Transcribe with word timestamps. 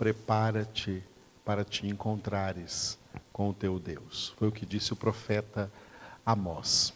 prepara-te 0.00 1.04
para 1.44 1.62
te 1.62 1.86
encontrares 1.86 2.98
com 3.34 3.50
o 3.50 3.52
teu 3.52 3.78
Deus. 3.78 4.32
Foi 4.38 4.48
o 4.48 4.52
que 4.52 4.64
disse 4.64 4.94
o 4.94 4.96
profeta 4.96 5.70
Amós. 6.24 6.94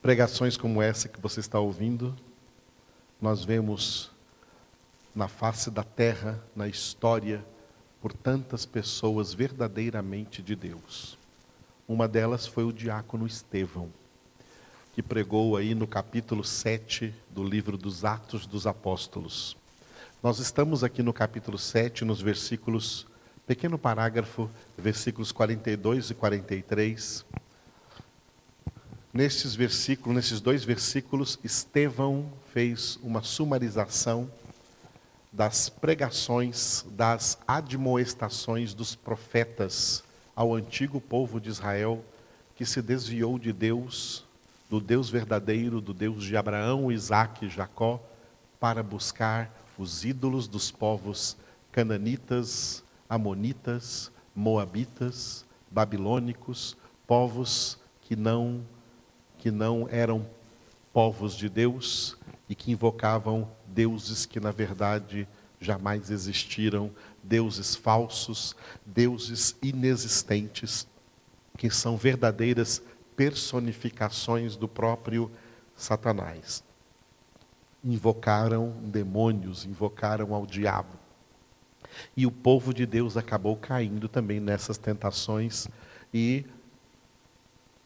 Pregações 0.00 0.56
como 0.56 0.80
essa 0.80 1.08
que 1.08 1.20
você 1.20 1.40
está 1.40 1.58
ouvindo, 1.58 2.14
nós 3.20 3.44
vemos 3.44 4.12
na 5.12 5.26
face 5.26 5.68
da 5.68 5.82
terra, 5.82 6.40
na 6.54 6.68
história, 6.68 7.44
por 8.00 8.12
tantas 8.12 8.64
pessoas 8.64 9.34
verdadeiramente 9.34 10.44
de 10.44 10.54
Deus. 10.54 11.18
Uma 11.88 12.06
delas 12.06 12.46
foi 12.46 12.62
o 12.62 12.72
diácono 12.72 13.26
Estevão, 13.26 13.92
que 14.94 15.02
pregou 15.02 15.56
aí 15.56 15.74
no 15.74 15.88
capítulo 15.88 16.44
7 16.44 17.12
do 17.30 17.42
livro 17.42 17.76
dos 17.76 18.04
Atos 18.04 18.46
dos 18.46 18.64
Apóstolos. 18.64 19.56
Nós 20.22 20.38
estamos 20.38 20.82
aqui 20.82 21.02
no 21.02 21.12
capítulo 21.12 21.58
7, 21.58 22.02
nos 22.04 22.22
versículos, 22.22 23.06
pequeno 23.46 23.78
parágrafo, 23.78 24.50
versículos 24.76 25.30
42 25.30 26.10
e 26.10 26.14
43. 26.14 27.24
Nesses 29.12 29.54
versículos, 29.54 30.16
nesses 30.16 30.40
dois 30.40 30.64
versículos, 30.64 31.38
Estevão 31.44 32.32
fez 32.52 32.98
uma 33.02 33.22
sumarização 33.22 34.28
das 35.30 35.68
pregações, 35.68 36.84
das 36.92 37.38
admoestações 37.46 38.72
dos 38.72 38.94
profetas 38.94 40.02
ao 40.34 40.54
antigo 40.54 40.98
povo 40.98 41.38
de 41.38 41.50
Israel 41.50 42.02
que 42.56 42.64
se 42.64 42.80
desviou 42.80 43.38
de 43.38 43.52
Deus, 43.52 44.24
do 44.70 44.80
Deus 44.80 45.10
verdadeiro, 45.10 45.78
do 45.78 45.92
Deus 45.92 46.24
de 46.24 46.38
Abraão, 46.38 46.90
Isaac 46.90 47.44
e 47.44 47.50
Jacó, 47.50 48.02
para 48.58 48.82
buscar 48.82 49.55
os 49.78 50.04
ídolos 50.04 50.48
dos 50.48 50.70
povos 50.70 51.36
cananitas, 51.70 52.82
amonitas, 53.08 54.10
moabitas, 54.34 55.44
babilônicos, 55.70 56.76
povos 57.06 57.78
que 58.00 58.16
não 58.16 58.64
que 59.38 59.50
não 59.50 59.86
eram 59.90 60.26
povos 60.92 61.36
de 61.36 61.48
Deus 61.48 62.16
e 62.48 62.54
que 62.54 62.72
invocavam 62.72 63.48
deuses 63.66 64.24
que 64.24 64.40
na 64.40 64.50
verdade 64.50 65.28
jamais 65.60 66.10
existiram, 66.10 66.90
deuses 67.22 67.74
falsos, 67.74 68.56
deuses 68.84 69.56
inexistentes, 69.62 70.86
que 71.56 71.70
são 71.70 71.96
verdadeiras 71.96 72.82
personificações 73.14 74.56
do 74.56 74.68
próprio 74.68 75.30
Satanás. 75.74 76.62
Invocaram 77.86 78.74
demônios, 78.82 79.64
invocaram 79.64 80.34
ao 80.34 80.44
diabo. 80.44 80.98
E 82.16 82.26
o 82.26 82.32
povo 82.32 82.74
de 82.74 82.84
Deus 82.84 83.16
acabou 83.16 83.56
caindo 83.56 84.08
também 84.08 84.40
nessas 84.40 84.76
tentações 84.76 85.68
e 86.12 86.44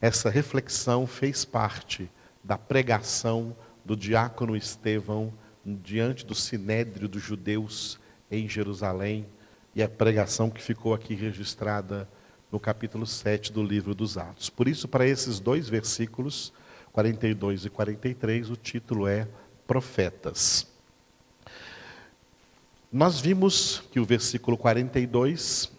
essa 0.00 0.30
reflexão 0.30 1.06
fez 1.06 1.44
parte 1.44 2.10
da 2.42 2.56
pregação 2.56 3.54
do 3.84 3.94
diácono 3.94 4.56
Estevão 4.56 5.32
diante 5.64 6.24
do 6.24 6.34
sinédrio 6.34 7.06
dos 7.06 7.22
judeus 7.22 8.00
em 8.30 8.48
Jerusalém 8.48 9.26
e 9.74 9.82
a 9.82 9.88
pregação 9.88 10.48
que 10.48 10.62
ficou 10.62 10.94
aqui 10.94 11.14
registrada 11.14 12.08
no 12.50 12.58
capítulo 12.58 13.06
7 13.06 13.52
do 13.52 13.62
livro 13.62 13.94
dos 13.94 14.16
Atos. 14.16 14.50
Por 14.50 14.66
isso, 14.66 14.88
para 14.88 15.06
esses 15.06 15.38
dois 15.38 15.68
versículos, 15.68 16.52
42 16.92 17.66
e 17.66 17.70
43, 17.70 18.50
o 18.50 18.56
título 18.56 19.06
é 19.06 19.28
Profetas. 19.70 20.66
Nós 22.92 23.20
vimos 23.20 23.84
que 23.92 24.00
o 24.00 24.04
versículo 24.04 24.58
42, 24.58 25.70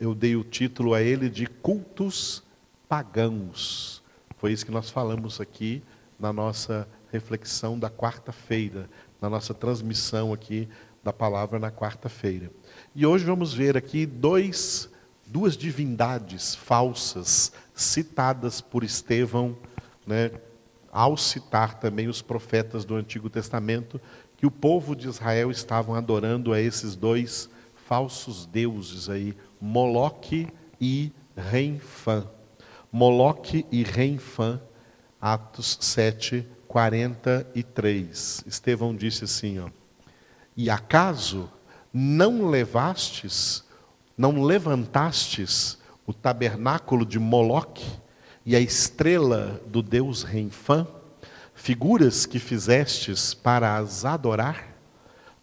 eu 0.00 0.12
dei 0.12 0.34
o 0.34 0.42
título 0.42 0.92
a 0.92 1.00
ele 1.00 1.30
de 1.30 1.46
Cultos 1.46 2.42
pagãos. 2.88 4.02
Foi 4.38 4.50
isso 4.52 4.66
que 4.66 4.72
nós 4.72 4.90
falamos 4.90 5.40
aqui 5.40 5.84
na 6.18 6.32
nossa 6.32 6.88
reflexão 7.12 7.78
da 7.78 7.88
quarta-feira, 7.88 8.90
na 9.20 9.30
nossa 9.30 9.54
transmissão 9.54 10.32
aqui 10.32 10.68
da 11.04 11.12
palavra 11.12 11.60
na 11.60 11.70
quarta-feira. 11.70 12.50
E 12.92 13.06
hoje 13.06 13.24
vamos 13.24 13.54
ver 13.54 13.76
aqui 13.76 14.04
dois, 14.04 14.88
duas 15.24 15.56
divindades 15.56 16.56
falsas 16.56 17.52
citadas 17.72 18.60
por 18.60 18.82
Estevão, 18.82 19.56
né, 20.04 20.32
ao 20.94 21.16
citar 21.16 21.80
também 21.80 22.06
os 22.06 22.22
profetas 22.22 22.84
do 22.84 22.94
Antigo 22.94 23.28
Testamento, 23.28 24.00
que 24.36 24.46
o 24.46 24.50
povo 24.50 24.94
de 24.94 25.08
Israel 25.08 25.50
estavam 25.50 25.96
adorando 25.96 26.52
a 26.52 26.60
esses 26.60 26.94
dois 26.94 27.50
falsos 27.74 28.46
deuses 28.46 29.08
aí, 29.08 29.36
Moloque 29.60 30.46
e 30.80 31.12
Renfã. 31.36 32.28
Moloque 32.92 33.66
e 33.72 33.82
Renfã, 33.82 34.60
Atos 35.20 35.78
7, 35.80 36.46
43. 36.68 38.44
Estevão 38.46 38.94
disse 38.94 39.24
assim, 39.24 39.58
ó, 39.58 39.68
E 40.56 40.70
acaso 40.70 41.50
não 41.92 42.46
levastes, 42.48 43.64
não 44.16 44.44
levantastes 44.44 45.76
o 46.06 46.12
tabernáculo 46.12 47.04
de 47.04 47.18
Moloque 47.18 48.03
e 48.44 48.54
a 48.54 48.60
estrela 48.60 49.60
do 49.66 49.82
deus 49.82 50.22
Renfã, 50.22 50.86
figuras 51.54 52.26
que 52.26 52.38
fizestes 52.38 53.34
para 53.34 53.76
as 53.76 54.04
adorar? 54.04 54.76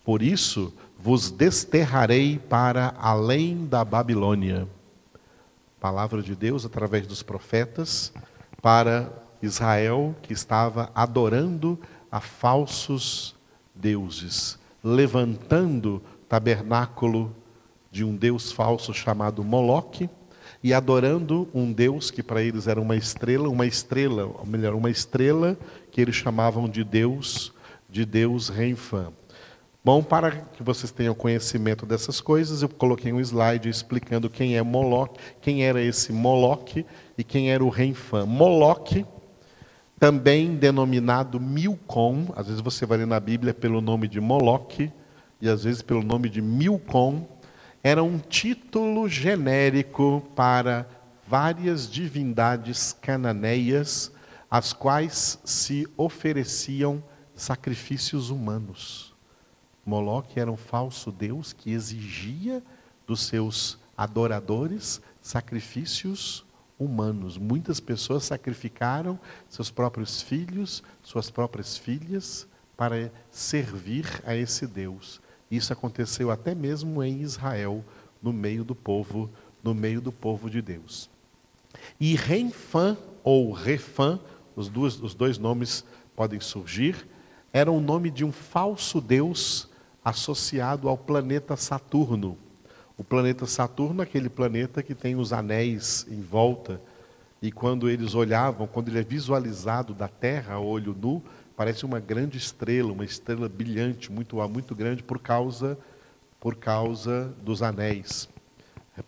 Por 0.03 0.21
isso 0.21 0.73
vos 0.97 1.31
desterrarei 1.31 2.37
para 2.37 2.93
além 2.97 3.65
da 3.65 3.83
Babilônia 3.83 4.67
palavra 5.81 6.21
de 6.21 6.35
Deus 6.35 6.63
através 6.63 7.07
dos 7.07 7.23
profetas 7.23 8.13
para 8.61 9.11
Israel 9.41 10.15
que 10.21 10.31
estava 10.31 10.91
adorando 10.93 11.79
a 12.11 12.21
falsos 12.21 13.35
deuses, 13.73 14.59
levantando 14.83 15.99
tabernáculo 16.29 17.35
de 17.89 18.03
um 18.03 18.15
deus 18.15 18.51
falso 18.51 18.93
chamado 18.93 19.43
Moloque 19.43 20.07
e 20.63 20.73
adorando 20.73 21.47
um 21.53 21.71
deus 21.71 22.11
que 22.11 22.21
para 22.21 22.41
eles 22.41 22.67
era 22.67 22.79
uma 22.79 22.95
estrela, 22.95 23.49
uma 23.49 23.65
estrela, 23.65 24.25
ou 24.25 24.45
melhor, 24.45 24.75
uma 24.75 24.89
estrela 24.89 25.57
que 25.89 25.99
eles 25.99 26.15
chamavam 26.15 26.69
de 26.69 26.83
deus, 26.83 27.53
de 27.89 28.05
deus 28.05 28.49
Renfã. 28.49 29.11
Bom, 29.83 30.03
para 30.03 30.29
que 30.29 30.61
vocês 30.61 30.91
tenham 30.91 31.15
conhecimento 31.15 31.87
dessas 31.87 32.21
coisas, 32.21 32.61
eu 32.61 32.69
coloquei 32.69 33.11
um 33.11 33.19
slide 33.19 33.67
explicando 33.67 34.29
quem 34.29 34.55
é 34.55 34.61
Moloque, 34.61 35.19
quem 35.41 35.63
era 35.63 35.81
esse 35.81 36.13
Moloque 36.13 36.85
e 37.17 37.23
quem 37.23 37.51
era 37.51 37.63
o 37.63 37.69
Renfã. 37.69 38.23
Moloque, 38.23 39.03
também 39.99 40.55
denominado 40.55 41.39
Milcom, 41.39 42.27
às 42.35 42.45
vezes 42.45 42.61
você 42.61 42.85
vai 42.85 42.99
ler 42.99 43.07
na 43.07 43.19
Bíblia 43.19 43.55
pelo 43.55 43.81
nome 43.81 44.07
de 44.07 44.19
Moloque 44.21 44.91
e 45.41 45.49
às 45.49 45.63
vezes 45.63 45.81
pelo 45.81 46.03
nome 46.03 46.29
de 46.29 46.43
Milcom, 46.43 47.27
era 47.83 48.03
um 48.03 48.19
título 48.19 49.09
genérico 49.09 50.21
para 50.35 50.87
várias 51.27 51.89
divindades 51.89 52.93
cananeias, 53.01 54.11
às 54.49 54.73
quais 54.73 55.39
se 55.43 55.87
ofereciam 55.97 57.03
sacrifícios 57.33 58.29
humanos. 58.29 59.15
Moloque 59.85 60.39
era 60.39 60.51
um 60.51 60.57
falso 60.57 61.11
deus 61.11 61.53
que 61.53 61.71
exigia 61.71 62.61
dos 63.07 63.21
seus 63.21 63.79
adoradores 63.97 65.01
sacrifícios 65.21 66.45
humanos. 66.77 67.37
Muitas 67.37 67.79
pessoas 67.79 68.25
sacrificaram 68.25 69.19
seus 69.49 69.71
próprios 69.71 70.21
filhos, 70.21 70.83
suas 71.01 71.31
próprias 71.31 71.77
filhas, 71.77 72.47
para 72.77 73.11
servir 73.31 74.05
a 74.25 74.35
esse 74.35 74.67
Deus. 74.67 75.21
Isso 75.51 75.73
aconteceu 75.73 76.31
até 76.31 76.55
mesmo 76.55 77.03
em 77.03 77.19
Israel, 77.21 77.83
no 78.23 78.31
meio 78.31 78.63
do 78.63 78.73
povo, 78.73 79.29
no 79.61 79.75
meio 79.75 79.99
do 79.99 80.11
povo 80.11 80.49
de 80.49 80.61
Deus. 80.61 81.09
E 81.99 82.15
Renfã 82.15 82.97
ou 83.21 83.51
Refã, 83.51 84.17
os 84.55 84.69
dois, 84.69 84.99
os 85.01 85.13
dois 85.13 85.37
nomes 85.37 85.83
podem 86.15 86.39
surgir, 86.39 87.05
era 87.51 87.69
o 87.69 87.81
nome 87.81 88.09
de 88.09 88.23
um 88.23 88.31
falso 88.31 89.01
deus 89.01 89.69
associado 90.03 90.87
ao 90.87 90.97
planeta 90.97 91.57
Saturno. 91.57 92.37
O 92.97 93.03
planeta 93.03 93.45
Saturno 93.45 94.01
aquele 94.01 94.29
planeta 94.29 94.81
que 94.81 94.95
tem 94.95 95.15
os 95.15 95.33
anéis 95.33 96.05
em 96.09 96.21
volta, 96.21 96.81
e 97.41 97.51
quando 97.51 97.89
eles 97.89 98.13
olhavam, 98.13 98.67
quando 98.67 98.89
ele 98.89 98.99
é 98.99 99.03
visualizado 99.03 99.93
da 99.93 100.07
Terra 100.07 100.59
olho 100.59 100.95
nu, 100.99 101.21
parece 101.61 101.85
uma 101.85 101.99
grande 101.99 102.39
estrela, 102.39 102.91
uma 102.91 103.05
estrela 103.05 103.47
brilhante, 103.47 104.11
muito 104.11 104.35
muito 104.47 104.73
grande 104.73 105.03
por 105.03 105.19
causa 105.19 105.77
por 106.39 106.55
causa 106.55 107.31
dos 107.43 107.61
anéis. 107.61 108.27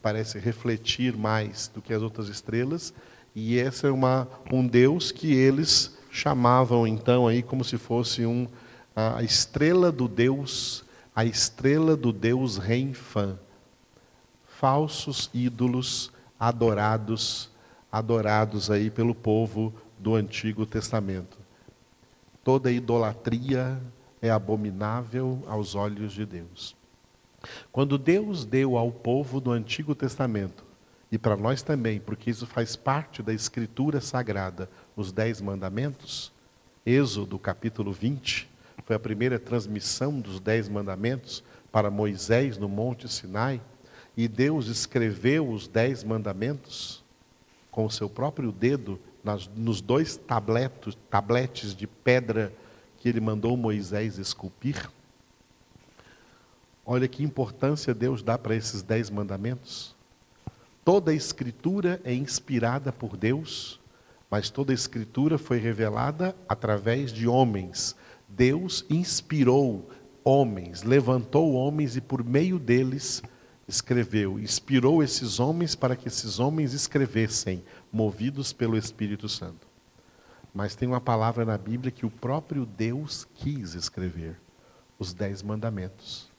Parece 0.03 0.38
refletir 0.38 1.17
mais 1.17 1.67
do 1.73 1.81
que 1.81 1.91
as 1.91 2.03
outras 2.03 2.27
estrelas, 2.27 2.94
e 3.33 3.55
esse 3.55 3.88
é 3.88 3.89
uma, 3.89 4.27
um 4.51 4.67
deus 4.67 5.11
que 5.11 5.33
eles 5.33 5.97
chamavam 6.11 6.85
então 6.85 7.27
aí 7.27 7.41
como 7.41 7.63
se 7.63 7.75
fosse 7.75 8.23
um 8.23 8.47
a 8.95 9.23
estrela 9.23 9.91
do 9.91 10.07
Deus 10.07 10.85
a 11.15 11.25
estrela 11.25 11.97
do 11.97 12.13
deus 12.13 12.59
Renfã. 12.59 13.39
Falsos 14.45 15.27
ídolos 15.33 16.11
adorados, 16.39 17.50
adorados 17.91 18.69
aí 18.69 18.91
pelo 18.91 19.15
povo 19.15 19.73
do 19.97 20.13
Antigo 20.13 20.67
Testamento. 20.67 21.43
Toda 22.44 22.72
idolatria 22.72 23.81
é 24.22 24.30
abominável 24.30 25.42
aos 25.48 25.75
olhos 25.75 26.12
de 26.12 26.25
Deus. 26.25 26.75
Quando 27.72 27.98
Deus 27.98 28.45
deu 28.45 28.78
ao 28.78 28.92
povo 28.92 29.40
do 29.40 29.51
Antigo 29.51 29.95
Testamento, 29.95 30.66
e 31.12 31.18
para 31.18 31.38
nós 31.38 31.62
também, 31.62 32.00
porque 32.00 32.30
isso 32.30 32.45
faz 32.48 32.75
parte 32.75 33.22
da 33.22 33.34
Escritura 33.34 34.01
Sagrada, 34.01 34.69
os 34.95 35.12
Dez 35.12 35.40
Mandamentos, 35.40 36.34
Êxodo 36.86 37.38
capítulo 37.40 37.94
20, 37.94 38.50
foi 38.84 38.96
a 38.96 39.00
primeira 39.00 39.39
transmissão 39.39 40.19
dos 40.19 40.39
Dez 40.39 40.68
Mandamentos 40.68 41.44
para 41.72 41.89
Moisés 41.89 42.57
no 42.57 42.68
Monte 42.68 43.07
Sinai, 43.07 43.62
e 44.18 44.28
Deus 44.28 44.68
escreveu 44.68 45.50
os 45.50 45.68
Dez 45.68 46.04
Mandamentos 46.04 47.04
com 47.72 47.86
o 47.86 47.92
seu 47.92 48.10
próprio 48.10 48.51
dedo 48.51 49.00
nas, 49.24 49.50
nos 49.56 49.81
dois 49.81 50.18
tabletos, 50.18 50.98
tabletes 51.10 51.75
de 51.75 51.88
pedra 51.88 52.54
que 52.98 53.08
ele 53.08 53.22
mandou 53.22 53.56
Moisés 53.56 54.18
esculpir. 54.18 54.90
Olha 56.86 57.08
que 57.08 57.24
importância 57.24 57.94
Deus 57.94 58.22
dá 58.22 58.38
para 58.38 58.56
esses 58.56 58.81
dez 58.81 59.10
mandamentos. 59.10 59.96
Toda 60.84 61.12
a 61.12 61.16
escritura 61.16 62.02
é 62.04 62.14
inspirada 62.14 62.92
por 62.92 63.16
Deus, 63.16 63.80
mas 64.30 64.50
toda 64.50 64.74
a 64.74 64.75
escritura 64.75 65.38
foi 65.38 65.60
revelada 65.60 66.36
através 66.48 67.12
de 67.14 67.28
homens. 67.28 67.96
Deus 68.28 68.86
inspirou 68.90 69.90
homens, 70.24 70.84
levantou 70.84 71.54
homens 71.54 71.96
e 71.96 72.02
por 72.02 72.24
meio 72.24 72.60
deles 72.60 73.22
escreveu, 73.68 74.40
inspirou 74.40 75.02
esses 75.02 75.40
homens 75.40 75.75
para 75.75 75.96
que 75.96 76.08
esses 76.08 76.40
homens 76.40 76.74
escrevessem, 76.74 77.64
movidos 77.94 78.51
pelo 78.51 78.75
Espírito 78.75 79.30
Santo. 79.30 79.68
Mas 80.54 80.75
tem 80.75 80.88
uma 80.88 81.01
palavra 81.01 81.45
na 81.45 81.57
Bíblia 81.57 81.92
que 81.92 82.06
o 82.06 82.12
próprio 82.12 82.66
Deus 82.66 83.25
quis 83.36 83.75
escrever: 83.75 84.36
os 85.00 85.13
Dez 85.13 85.42
Mandamentos 85.42 86.34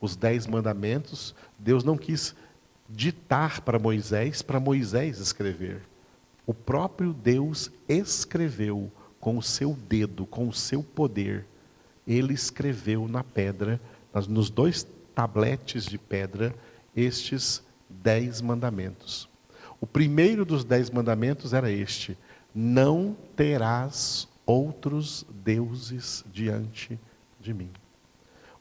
os 0.00 0.16
dez 0.16 0.46
mandamentos, 0.46 1.34
Deus 1.58 1.82
não 1.84 1.96
quis 1.96 2.34
ditar 2.88 3.60
para 3.60 3.78
Moisés, 3.78 4.42
para 4.42 4.60
Moisés 4.60 5.18
escrever. 5.18 5.82
O 6.46 6.54
próprio 6.54 7.12
Deus 7.12 7.70
escreveu 7.88 8.90
com 9.20 9.36
o 9.36 9.42
seu 9.42 9.74
dedo, 9.74 10.24
com 10.24 10.48
o 10.48 10.52
seu 10.52 10.82
poder. 10.82 11.44
Ele 12.06 12.32
escreveu 12.32 13.06
na 13.06 13.22
pedra, 13.22 13.80
nos 14.28 14.48
dois 14.48 14.86
tabletes 15.14 15.84
de 15.84 15.98
pedra, 15.98 16.54
estes 16.96 17.62
dez 17.88 18.40
mandamentos. 18.40 19.28
O 19.80 19.86
primeiro 19.86 20.44
dos 20.44 20.64
dez 20.64 20.90
mandamentos 20.90 21.52
era 21.52 21.70
este: 21.70 22.16
Não 22.54 23.16
terás 23.36 24.28
outros 24.44 25.26
deuses 25.30 26.24
diante 26.32 26.98
de 27.40 27.52
mim. 27.52 27.70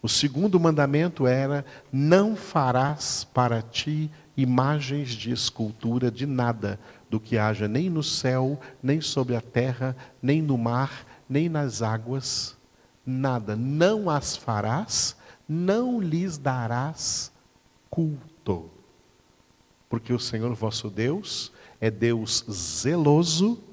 O 0.01 0.07
segundo 0.07 0.59
mandamento 0.59 1.25
era: 1.25 1.65
não 1.91 2.35
farás 2.35 3.23
para 3.23 3.61
ti 3.61 4.11
imagens 4.35 5.09
de 5.09 5.31
escultura 5.31 6.11
de 6.11 6.25
nada 6.25 6.79
do 7.09 7.19
que 7.19 7.37
haja 7.37 7.67
nem 7.67 7.89
no 7.89 8.03
céu, 8.03 8.59
nem 8.83 9.01
sobre 9.01 9.35
a 9.35 9.41
terra, 9.41 9.95
nem 10.21 10.41
no 10.41 10.57
mar, 10.57 11.05
nem 11.27 11.49
nas 11.49 11.81
águas, 11.81 12.55
nada. 13.05 13.55
Não 13.55 14.09
as 14.09 14.35
farás, 14.35 15.15
não 15.47 15.99
lhes 15.99 16.37
darás 16.37 17.31
culto. 17.89 18.76
Porque 19.89 20.13
o 20.13 20.19
Senhor 20.19 20.53
vosso 20.53 20.89
Deus 20.89 21.51
é 21.79 21.89
Deus 21.89 22.43
zeloso 22.49 23.63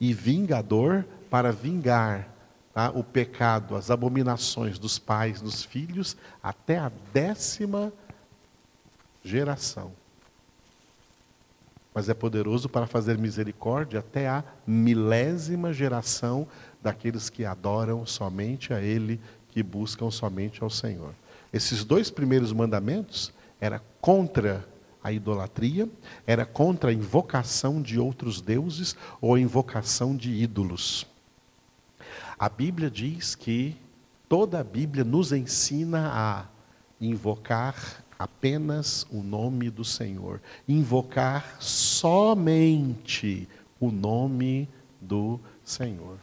e 0.00 0.14
vingador 0.14 1.04
para 1.28 1.52
vingar 1.52 2.28
tá? 2.72 2.90
o 2.90 3.04
pecado, 3.04 3.76
as 3.76 3.90
abominações 3.90 4.78
dos 4.78 4.98
pais 4.98 5.40
dos 5.40 5.62
filhos, 5.62 6.16
até 6.42 6.78
a 6.78 6.90
décima 7.12 7.92
geração. 9.22 9.92
Mas 11.92 12.08
é 12.08 12.14
poderoso 12.14 12.68
para 12.68 12.86
fazer 12.86 13.18
misericórdia 13.18 14.00
até 14.00 14.28
a 14.28 14.44
milésima 14.66 15.72
geração 15.72 16.46
daqueles 16.80 17.28
que 17.28 17.44
adoram 17.44 18.06
somente 18.06 18.72
a 18.72 18.80
Ele, 18.80 19.20
que 19.48 19.62
buscam 19.62 20.10
somente 20.10 20.62
ao 20.62 20.70
Senhor. 20.70 21.12
Esses 21.52 21.84
dois 21.84 22.10
primeiros 22.10 22.52
mandamentos 22.52 23.32
era 23.60 23.82
contra 24.00 24.64
a 25.02 25.12
idolatria, 25.12 25.88
era 26.26 26.44
contra 26.44 26.90
a 26.90 26.92
invocação 26.92 27.80
de 27.80 27.98
outros 27.98 28.40
deuses 28.40 28.96
ou 29.20 29.34
a 29.34 29.40
invocação 29.40 30.16
de 30.16 30.30
ídolos. 30.30 31.06
A 32.38 32.48
Bíblia 32.48 32.90
diz 32.90 33.34
que 33.34 33.76
toda 34.28 34.60
a 34.60 34.64
Bíblia 34.64 35.04
nos 35.04 35.32
ensina 35.32 36.10
a 36.12 36.46
invocar 37.00 38.04
apenas 38.18 39.06
o 39.10 39.22
nome 39.22 39.70
do 39.70 39.84
Senhor, 39.84 40.40
invocar 40.68 41.56
somente 41.60 43.48
o 43.78 43.90
nome 43.90 44.68
do 45.00 45.40
Senhor. 45.64 46.18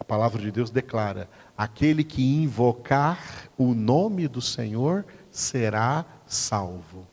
A 0.00 0.04
palavra 0.04 0.40
de 0.40 0.50
Deus 0.50 0.70
declara: 0.70 1.28
aquele 1.56 2.02
que 2.02 2.22
invocar 2.22 3.50
o 3.58 3.74
nome 3.74 4.26
do 4.26 4.40
Senhor 4.40 5.04
será 5.30 6.06
salvo. 6.26 7.06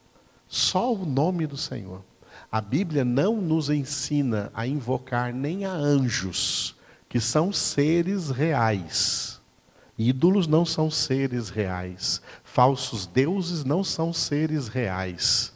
Só 0.47 0.93
o 0.93 1.05
nome 1.05 1.47
do 1.47 1.57
Senhor. 1.57 2.03
A 2.51 2.61
Bíblia 2.61 3.03
não 3.03 3.41
nos 3.41 3.69
ensina 3.69 4.51
a 4.53 4.65
invocar 4.67 5.33
nem 5.33 5.65
a 5.65 5.71
anjos 5.71 6.75
que 7.09 7.19
são 7.19 7.51
seres 7.53 8.29
reais. 8.29 9.39
Ídolos 9.97 10.47
não 10.47 10.65
são 10.65 10.91
seres 10.91 11.49
reais. 11.49 12.21
Falsos 12.43 13.07
deuses 13.07 13.63
não 13.63 13.85
são 13.85 14.11
seres 14.11 14.67
reais. 14.67 15.53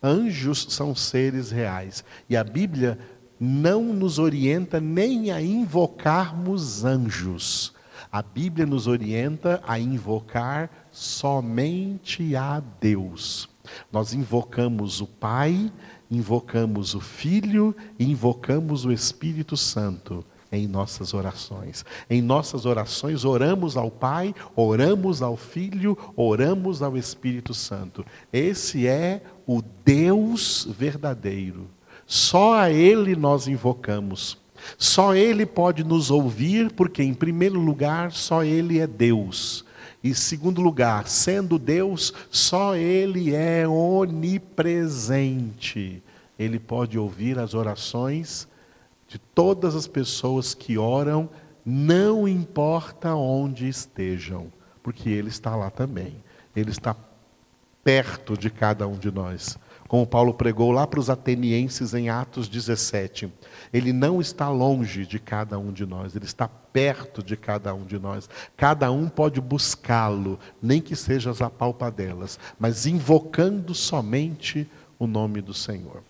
Anjos 0.00 0.66
são 0.70 0.94
seres 0.94 1.50
reais. 1.50 2.04
E 2.28 2.36
a 2.36 2.44
Bíblia 2.44 2.96
não 3.40 3.82
nos 3.82 4.20
orienta 4.20 4.80
nem 4.80 5.32
a 5.32 5.42
invocarmos 5.42 6.84
anjos. 6.84 7.74
A 8.12 8.22
Bíblia 8.22 8.64
nos 8.64 8.86
orienta 8.86 9.60
a 9.66 9.80
invocar 9.80 10.70
somente 10.92 12.36
a 12.36 12.62
Deus. 12.80 13.49
Nós 13.92 14.12
invocamos 14.12 15.00
o 15.00 15.06
Pai, 15.06 15.72
invocamos 16.10 16.94
o 16.94 17.00
Filho, 17.00 17.74
invocamos 17.98 18.84
o 18.84 18.92
Espírito 18.92 19.56
Santo 19.56 20.24
em 20.52 20.66
nossas 20.66 21.14
orações. 21.14 21.84
Em 22.08 22.20
nossas 22.20 22.66
orações, 22.66 23.24
oramos 23.24 23.76
ao 23.76 23.90
Pai, 23.90 24.34
oramos 24.56 25.22
ao 25.22 25.36
Filho, 25.36 25.96
oramos 26.16 26.82
ao 26.82 26.96
Espírito 26.96 27.54
Santo. 27.54 28.04
Esse 28.32 28.86
é 28.86 29.22
o 29.46 29.62
Deus 29.84 30.66
verdadeiro. 30.78 31.68
Só 32.06 32.54
a 32.54 32.70
Ele 32.70 33.14
nós 33.14 33.46
invocamos. 33.46 34.36
Só 34.76 35.14
Ele 35.14 35.46
pode 35.46 35.84
nos 35.84 36.10
ouvir, 36.10 36.72
porque, 36.72 37.02
em 37.02 37.14
primeiro 37.14 37.60
lugar, 37.60 38.12
só 38.12 38.42
Ele 38.44 38.80
é 38.80 38.86
Deus. 38.86 39.64
E, 40.02 40.14
segundo 40.14 40.62
lugar, 40.62 41.06
sendo 41.06 41.58
Deus, 41.58 42.14
só 42.30 42.74
Ele 42.74 43.34
é 43.34 43.68
onipresente. 43.68 46.02
Ele 46.38 46.58
pode 46.58 46.98
ouvir 46.98 47.38
as 47.38 47.52
orações 47.52 48.48
de 49.06 49.18
todas 49.18 49.74
as 49.74 49.86
pessoas 49.86 50.54
que 50.54 50.78
oram, 50.78 51.28
não 51.64 52.26
importa 52.26 53.14
onde 53.14 53.68
estejam, 53.68 54.50
porque 54.82 55.10
Ele 55.10 55.28
está 55.28 55.54
lá 55.54 55.68
também. 55.68 56.14
Ele 56.56 56.70
está 56.70 56.96
perto 57.84 58.38
de 58.38 58.48
cada 58.48 58.86
um 58.86 58.96
de 58.96 59.10
nós. 59.10 59.58
Como 59.90 60.06
Paulo 60.06 60.32
pregou 60.32 60.70
lá 60.70 60.86
para 60.86 61.00
os 61.00 61.10
atenienses 61.10 61.94
em 61.94 62.08
Atos 62.08 62.48
17. 62.48 63.28
Ele 63.72 63.92
não 63.92 64.20
está 64.20 64.48
longe 64.48 65.04
de 65.04 65.18
cada 65.18 65.58
um 65.58 65.72
de 65.72 65.84
nós, 65.84 66.14
ele 66.14 66.26
está 66.26 66.46
perto 66.46 67.24
de 67.24 67.36
cada 67.36 67.74
um 67.74 67.82
de 67.82 67.98
nós. 67.98 68.30
Cada 68.56 68.92
um 68.92 69.08
pode 69.08 69.40
buscá-lo, 69.40 70.38
nem 70.62 70.80
que 70.80 70.94
seja 70.94 71.32
as 71.32 71.42
apalpadelas, 71.42 72.38
mas 72.56 72.86
invocando 72.86 73.74
somente 73.74 74.64
o 74.96 75.08
nome 75.08 75.40
do 75.40 75.52
Senhor. 75.52 76.04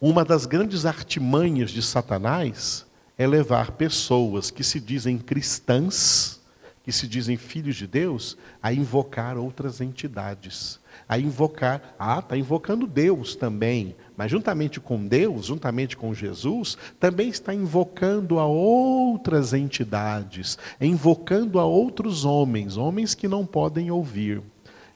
Uma 0.00 0.24
das 0.24 0.46
grandes 0.46 0.86
artimanhas 0.86 1.72
de 1.72 1.82
Satanás 1.82 2.86
é 3.18 3.26
levar 3.26 3.72
pessoas 3.72 4.52
que 4.52 4.62
se 4.62 4.78
dizem 4.78 5.18
cristãs, 5.18 6.40
que 6.84 6.92
se 6.92 7.08
dizem 7.08 7.36
filhos 7.36 7.74
de 7.74 7.88
Deus 7.88 8.38
a 8.62 8.72
invocar 8.72 9.36
outras 9.36 9.80
entidades. 9.80 10.80
A 11.12 11.18
invocar, 11.18 11.94
ah, 11.98 12.20
está 12.20 12.38
invocando 12.38 12.86
Deus 12.86 13.36
também, 13.36 13.94
mas 14.16 14.30
juntamente 14.30 14.80
com 14.80 15.06
Deus, 15.06 15.44
juntamente 15.44 15.94
com 15.94 16.14
Jesus, 16.14 16.78
também 16.98 17.28
está 17.28 17.52
invocando 17.52 18.38
a 18.38 18.46
outras 18.46 19.52
entidades, 19.52 20.56
invocando 20.80 21.60
a 21.60 21.66
outros 21.66 22.24
homens, 22.24 22.78
homens 22.78 23.14
que 23.14 23.28
não 23.28 23.44
podem 23.44 23.90
ouvir, 23.90 24.40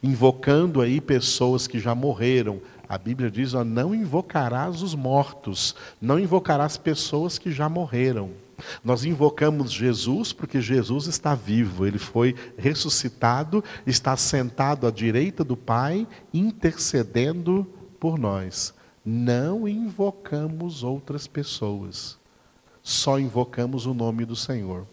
invocando 0.03 0.81
aí 0.81 1.03
pessoas 1.03 1.67
que 1.67 1.79
já 1.79 1.95
morreram. 1.95 2.63
A 2.89 2.97
Bíblia 2.97 3.31
diz: 3.31 3.53
ó, 3.53 3.63
não 3.63 3.95
invocarás 3.95 4.81
os 4.81 4.95
mortos, 4.95 5.77
não 6.01 6.19
invocarás 6.19 6.79
pessoas 6.79 7.37
que 7.37 7.51
já 7.51 7.69
morreram. 7.69 8.31
Nós 8.83 9.05
invocamos 9.05 9.73
Jesus 9.73 10.33
porque 10.33 10.61
Jesus 10.61 11.07
está 11.07 11.35
vivo, 11.35 11.87
ele 11.87 11.99
foi 11.99 12.35
ressuscitado, 12.57 13.63
está 13.87 14.17
sentado 14.17 14.87
à 14.87 14.91
direita 14.91 15.45
do 15.45 15.57
Pai, 15.57 16.07
intercedendo 16.33 17.67
por 18.01 18.19
nós. 18.19 18.75
Não 19.05 19.69
invocamos 19.69 20.83
outras 20.83 21.27
pessoas, 21.27 22.19
só 22.83 23.19
invocamos 23.19 23.87
o 23.87 23.95
nome 23.95 24.25
do 24.25 24.35
Senhor. 24.35 24.87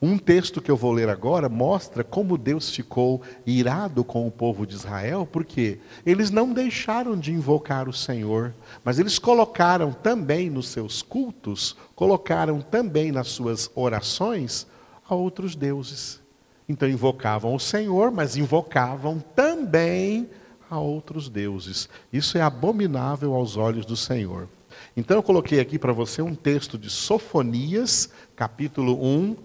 Um 0.00 0.18
texto 0.18 0.60
que 0.60 0.70
eu 0.70 0.76
vou 0.76 0.92
ler 0.92 1.08
agora 1.08 1.48
mostra 1.48 2.04
como 2.04 2.36
Deus 2.36 2.68
ficou 2.68 3.22
irado 3.46 4.04
com 4.04 4.26
o 4.26 4.30
povo 4.30 4.66
de 4.66 4.74
Israel, 4.74 5.26
porque 5.30 5.78
eles 6.04 6.30
não 6.30 6.52
deixaram 6.52 7.16
de 7.18 7.32
invocar 7.32 7.88
o 7.88 7.94
Senhor, 7.94 8.54
mas 8.84 8.98
eles 8.98 9.18
colocaram 9.18 9.92
também 9.92 10.50
nos 10.50 10.68
seus 10.68 11.00
cultos, 11.00 11.74
colocaram 11.94 12.60
também 12.60 13.10
nas 13.10 13.28
suas 13.28 13.70
orações 13.74 14.66
a 15.08 15.14
outros 15.14 15.56
deuses. 15.56 16.20
Então 16.68 16.88
invocavam 16.88 17.54
o 17.54 17.60
Senhor, 17.60 18.10
mas 18.10 18.36
invocavam 18.36 19.18
também 19.34 20.28
a 20.68 20.78
outros 20.78 21.30
deuses. 21.30 21.88
Isso 22.12 22.36
é 22.36 22.42
abominável 22.42 23.34
aos 23.34 23.56
olhos 23.56 23.86
do 23.86 23.96
Senhor. 23.96 24.46
Então 24.94 25.16
eu 25.16 25.22
coloquei 25.22 25.58
aqui 25.58 25.78
para 25.78 25.92
você 25.92 26.20
um 26.20 26.34
texto 26.34 26.76
de 26.76 26.90
Sofonias, 26.90 28.10
capítulo 28.34 29.02
1, 29.02 29.36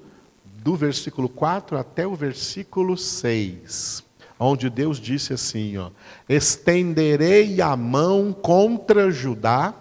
do 0.64 0.76
versículo 0.76 1.28
4 1.28 1.78
até 1.78 2.06
o 2.06 2.16
versículo 2.16 2.96
6, 2.96 4.04
onde 4.40 4.70
Deus 4.70 5.00
disse 5.00 5.34
assim: 5.34 5.78
ó, 5.78 5.90
Estenderei 6.30 7.60
a 7.62 7.76
mão 7.76 8.32
contra 8.32 9.10
Judá 9.10 9.74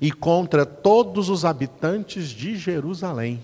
e 0.00 0.10
contra 0.10 0.66
todos 0.66 1.28
os 1.28 1.44
habitantes 1.44 2.28
de 2.28 2.56
Jerusalém. 2.56 3.40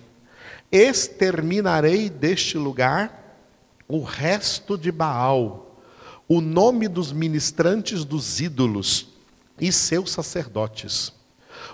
Exterminarei 0.72 2.10
deste 2.10 2.58
lugar 2.58 3.38
o 3.86 4.02
resto 4.02 4.76
de 4.76 4.90
Baal, 4.90 5.80
o 6.26 6.40
nome 6.40 6.88
dos 6.88 7.12
ministrantes 7.12 8.04
dos 8.04 8.40
ídolos 8.40 9.06
e 9.60 9.70
seus 9.70 10.10
sacerdotes 10.10 11.12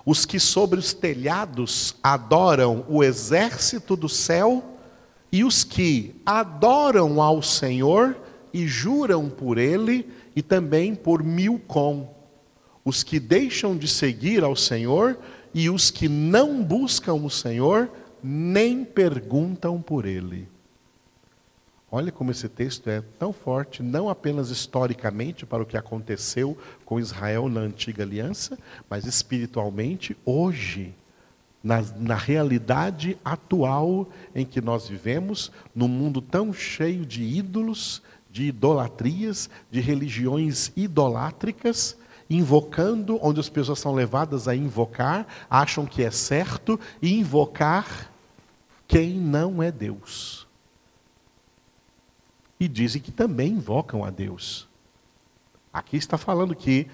os 0.04 0.24
que 0.24 0.38
sobre 0.38 0.78
os 0.78 0.92
telhados 0.92 1.94
adoram 2.02 2.84
o 2.88 3.02
exército 3.02 3.96
do 3.96 4.08
céu, 4.08 4.64
e 5.32 5.44
os 5.44 5.62
que 5.62 6.20
adoram 6.26 7.22
ao 7.22 7.42
Senhor 7.42 8.16
e 8.52 8.66
juram 8.66 9.28
por 9.28 9.58
ele, 9.58 10.08
e 10.34 10.42
também 10.42 10.94
por 10.94 11.22
Milcom, 11.22 12.12
os 12.84 13.02
que 13.02 13.20
deixam 13.20 13.76
de 13.76 13.86
seguir 13.86 14.42
ao 14.42 14.56
Senhor 14.56 15.18
e 15.52 15.68
os 15.68 15.90
que 15.90 16.08
não 16.08 16.62
buscam 16.62 17.14
o 17.14 17.30
Senhor, 17.30 17.90
nem 18.22 18.84
perguntam 18.84 19.80
por 19.80 20.06
ele. 20.06 20.48
Olha 21.92 22.12
como 22.12 22.30
esse 22.30 22.48
texto 22.48 22.88
é 22.88 23.02
tão 23.18 23.32
forte, 23.32 23.82
não 23.82 24.08
apenas 24.08 24.50
historicamente 24.50 25.44
para 25.44 25.62
o 25.62 25.66
que 25.66 25.76
aconteceu 25.76 26.56
com 26.84 27.00
Israel 27.00 27.48
na 27.48 27.60
antiga 27.60 28.04
aliança, 28.04 28.56
mas 28.88 29.06
espiritualmente 29.06 30.16
hoje, 30.24 30.94
na, 31.64 31.82
na 31.96 32.14
realidade 32.14 33.18
atual 33.24 34.08
em 34.32 34.46
que 34.46 34.60
nós 34.60 34.86
vivemos, 34.86 35.50
num 35.74 35.88
mundo 35.88 36.22
tão 36.22 36.52
cheio 36.52 37.04
de 37.04 37.24
ídolos, 37.24 38.00
de 38.30 38.44
idolatrias, 38.44 39.50
de 39.68 39.80
religiões 39.80 40.70
idolátricas, 40.76 41.96
invocando, 42.30 43.18
onde 43.20 43.40
as 43.40 43.48
pessoas 43.48 43.80
são 43.80 43.92
levadas 43.92 44.46
a 44.46 44.54
invocar, 44.54 45.26
acham 45.50 45.84
que 45.84 46.04
é 46.04 46.12
certo, 46.12 46.78
invocar 47.02 48.12
quem 48.86 49.14
não 49.14 49.60
é 49.60 49.72
Deus 49.72 50.48
e 52.60 52.68
dizem 52.68 53.00
que 53.00 53.10
também 53.10 53.54
invocam 53.54 54.04
a 54.04 54.10
Deus. 54.10 54.68
Aqui 55.72 55.96
está 55.96 56.18
falando 56.18 56.54
que 56.54 56.86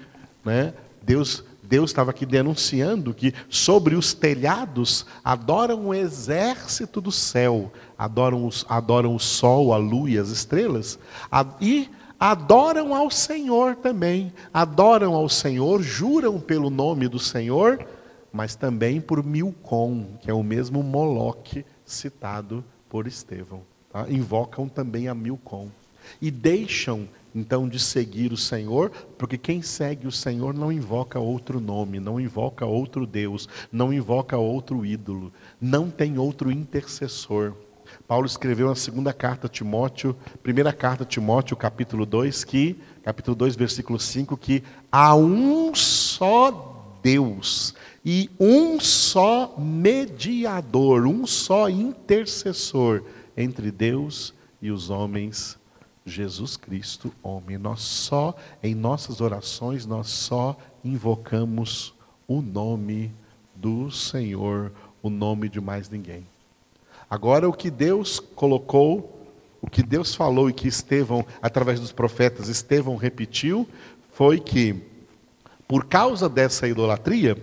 né, 0.45 0.73
Deus 1.03 1.45
Deus 1.67 1.91
estava 1.91 2.13
aqui 2.13 2.25
denunciando 2.25 3.13
que 3.13 3.35
sobre 3.49 3.97
os 3.97 4.15
telhados 4.15 5.05
adoram 5.25 5.89
o 5.89 5.95
exército 5.95 7.01
do 7.01 7.11
céu, 7.11 7.73
adoram, 7.99 8.47
os, 8.47 8.65
adoram 8.69 9.17
o 9.17 9.19
sol, 9.19 9.73
a 9.73 9.77
lua 9.77 10.09
e 10.09 10.17
as 10.17 10.29
estrelas, 10.29 10.97
e 11.61 11.91
adoram 12.21 12.95
ao 12.95 13.11
Senhor 13.11 13.75
também, 13.75 14.33
adoram 14.55 15.13
ao 15.15 15.29
Senhor, 15.29 15.83
juram 15.83 16.39
pelo 16.39 16.71
nome 16.71 17.09
do 17.09 17.19
Senhor, 17.19 17.85
mas 18.33 18.55
também 18.55 19.01
por 19.01 19.25
Milcom, 19.25 20.17
que 20.21 20.31
é 20.31 20.35
o 20.35 20.45
mesmo 20.45 20.85
Moloque 20.85 21.67
citado 21.85 22.65
por 22.89 23.09
Estevão 23.09 23.63
tá? 23.97 24.07
invocam 24.11 24.69
também 24.69 25.09
a 25.09 25.15
Milcom. 25.15 25.69
E 26.21 26.31
deixam 26.31 27.09
então 27.35 27.69
de 27.69 27.79
seguir 27.79 28.33
o 28.33 28.37
Senhor, 28.37 28.91
porque 29.19 29.37
quem 29.37 29.61
segue 29.61 30.07
o 30.07 30.13
Senhor 30.13 30.55
não 30.55 30.73
invoca 30.73 31.19
outro 31.19 31.61
nome, 31.61 32.01
não 32.01 32.21
invoca 32.21 32.65
outro 32.65 33.07
Deus, 33.07 33.49
não 33.71 33.93
invoca 33.93 34.39
outro 34.39 34.87
ídolo, 34.87 35.33
não 35.61 35.91
tem 35.91 36.19
outro 36.19 36.51
intercessor. 36.51 37.53
Paulo 38.09 38.27
escreveu 38.27 38.69
na 38.69 38.75
segunda 38.75 39.13
carta 39.13 39.47
a 39.47 39.51
Timóteo, 39.51 40.17
primeira 40.43 40.73
carta 40.73 41.03
a 41.03 41.07
Timóteo, 41.07 41.57
capítulo 41.57 42.07
2, 42.07 42.45
que, 42.45 42.77
capítulo 43.03 43.37
2, 43.37 43.55
versículo 43.55 43.99
5, 43.99 44.37
que 44.37 44.63
há 44.91 45.15
um 45.15 45.75
só 45.75 46.99
Deus 47.03 47.75
e 48.05 48.31
um 48.41 48.81
só 48.81 49.55
mediador, 49.59 51.07
um 51.07 51.27
só 51.27 51.69
intercessor 51.69 53.03
entre 53.37 53.71
Deus 53.71 54.35
e 54.63 54.71
os 54.71 54.91
homens, 54.91 55.59
Jesus 56.05 56.57
Cristo, 56.57 57.13
homem. 57.23 57.59
Nós 57.59 57.81
só, 57.81 58.35
em 58.63 58.75
nossas 58.75 59.21
orações, 59.21 59.85
nós 59.85 60.09
só 60.09 60.57
invocamos 60.85 61.95
o 62.27 62.41
nome 62.41 63.13
do 63.55 63.91
Senhor, 63.91 64.73
o 65.03 65.11
nome 65.11 65.49
de 65.49 65.61
mais 65.61 65.89
ninguém. 65.91 66.27
Agora, 67.09 67.49
o 67.49 67.53
que 67.53 67.71
Deus 67.71 68.19
colocou, 68.19 69.27
o 69.61 69.69
que 69.69 69.83
Deus 69.83 70.15
falou 70.15 70.51
e 70.51 70.53
que 70.53 70.69
Estevão, 70.69 71.25
através 71.41 71.79
dos 71.81 71.93
profetas, 71.93 72.49
Estevão 72.49 72.97
repetiu, 72.97 73.69
foi 74.13 74.41
que, 74.41 74.83
por 75.69 75.85
causa 75.85 76.29
dessa 76.29 76.67
idolatria, 76.67 77.37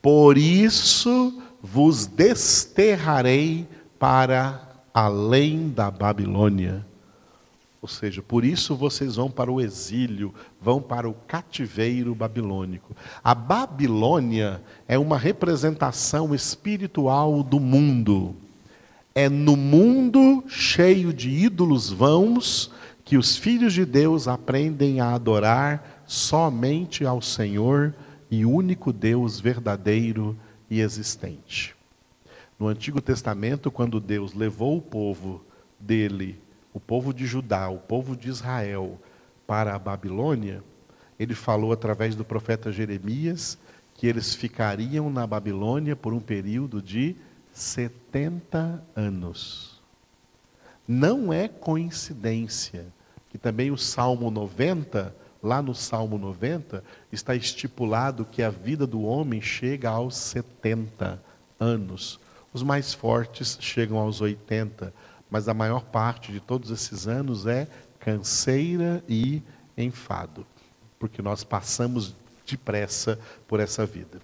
por 0.00 0.36
isso 0.36 1.42
vos 1.62 2.06
desterrarei 2.06 3.66
para 3.98 4.73
além 4.94 5.70
da 5.70 5.90
Babilônia. 5.90 6.86
Ou 7.82 7.88
seja, 7.88 8.22
por 8.22 8.44
isso 8.44 8.76
vocês 8.76 9.16
vão 9.16 9.28
para 9.30 9.52
o 9.52 9.60
exílio, 9.60 10.32
vão 10.62 10.80
para 10.80 11.08
o 11.08 11.12
cativeiro 11.12 12.14
babilônico. 12.14 12.96
A 13.22 13.34
Babilônia 13.34 14.62
é 14.88 14.96
uma 14.96 15.18
representação 15.18 16.34
espiritual 16.34 17.42
do 17.42 17.58
mundo. 17.58 18.36
É 19.14 19.28
no 19.28 19.56
mundo 19.56 20.44
cheio 20.48 21.12
de 21.12 21.28
ídolos 21.28 21.90
vãos 21.90 22.70
que 23.04 23.18
os 23.18 23.36
filhos 23.36 23.74
de 23.74 23.84
Deus 23.84 24.26
aprendem 24.28 25.00
a 25.00 25.12
adorar 25.12 26.02
somente 26.06 27.04
ao 27.04 27.20
Senhor 27.20 27.94
e 28.30 28.46
único 28.46 28.92
Deus 28.92 29.38
verdadeiro 29.38 30.36
e 30.70 30.80
existente. 30.80 31.73
No 32.58 32.68
Antigo 32.68 33.00
Testamento, 33.00 33.70
quando 33.70 34.00
Deus 34.00 34.34
levou 34.34 34.78
o 34.78 34.82
povo 34.82 35.44
dele, 35.78 36.40
o 36.72 36.80
povo 36.80 37.12
de 37.12 37.26
Judá, 37.26 37.68
o 37.68 37.78
povo 37.78 38.16
de 38.16 38.28
Israel, 38.28 38.98
para 39.46 39.74
a 39.74 39.78
Babilônia, 39.78 40.62
ele 41.18 41.34
falou 41.34 41.72
através 41.72 42.14
do 42.14 42.24
profeta 42.24 42.72
Jeremias 42.72 43.58
que 43.94 44.06
eles 44.06 44.34
ficariam 44.34 45.08
na 45.10 45.26
Babilônia 45.26 45.94
por 45.94 46.12
um 46.12 46.20
período 46.20 46.82
de 46.82 47.14
70 47.52 48.82
anos. 48.96 49.80
Não 50.86 51.32
é 51.32 51.48
coincidência 51.48 52.86
que 53.30 53.38
também 53.38 53.70
o 53.70 53.76
Salmo 53.76 54.30
90, 54.30 55.14
lá 55.42 55.60
no 55.60 55.74
Salmo 55.74 56.18
90, 56.18 56.84
está 57.10 57.34
estipulado 57.34 58.24
que 58.24 58.42
a 58.42 58.50
vida 58.50 58.86
do 58.86 59.02
homem 59.02 59.40
chega 59.40 59.90
aos 59.90 60.16
70 60.16 61.20
anos. 61.58 62.20
Os 62.54 62.62
mais 62.62 62.94
fortes 62.94 63.58
chegam 63.60 63.98
aos 63.98 64.20
80, 64.20 64.94
mas 65.28 65.48
a 65.48 65.52
maior 65.52 65.84
parte 65.84 66.30
de 66.30 66.38
todos 66.38 66.70
esses 66.70 67.08
anos 67.08 67.46
é 67.46 67.66
canseira 67.98 69.02
e 69.08 69.42
enfado, 69.76 70.46
porque 70.96 71.20
nós 71.20 71.42
passamos 71.42 72.14
depressa 72.46 73.18
por 73.48 73.58
essa 73.58 73.84
vida. 73.84 74.20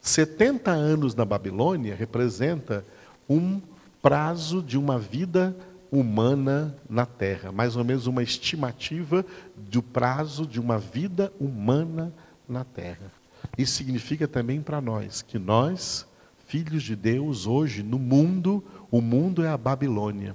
70 0.00 0.72
anos 0.72 1.14
na 1.14 1.24
Babilônia 1.24 1.94
representa 1.94 2.84
um 3.28 3.60
prazo 4.02 4.60
de 4.60 4.76
uma 4.76 4.98
vida 4.98 5.56
humana 5.88 6.76
na 6.90 7.06
terra, 7.06 7.52
mais 7.52 7.76
ou 7.76 7.84
menos 7.84 8.08
uma 8.08 8.24
estimativa 8.24 9.24
do 9.56 9.82
prazo 9.82 10.44
de 10.44 10.58
uma 10.58 10.78
vida 10.78 11.32
humana 11.38 12.12
na 12.48 12.64
terra. 12.64 13.12
Isso 13.56 13.74
significa 13.74 14.26
também 14.26 14.60
para 14.60 14.80
nós 14.80 15.22
que 15.22 15.38
nós, 15.38 16.07
filhos 16.48 16.82
de 16.82 16.96
Deus, 16.96 17.46
hoje 17.46 17.82
no 17.82 17.98
mundo, 17.98 18.64
o 18.90 19.02
mundo 19.02 19.44
é 19.44 19.48
a 19.48 19.56
Babilônia. 19.58 20.34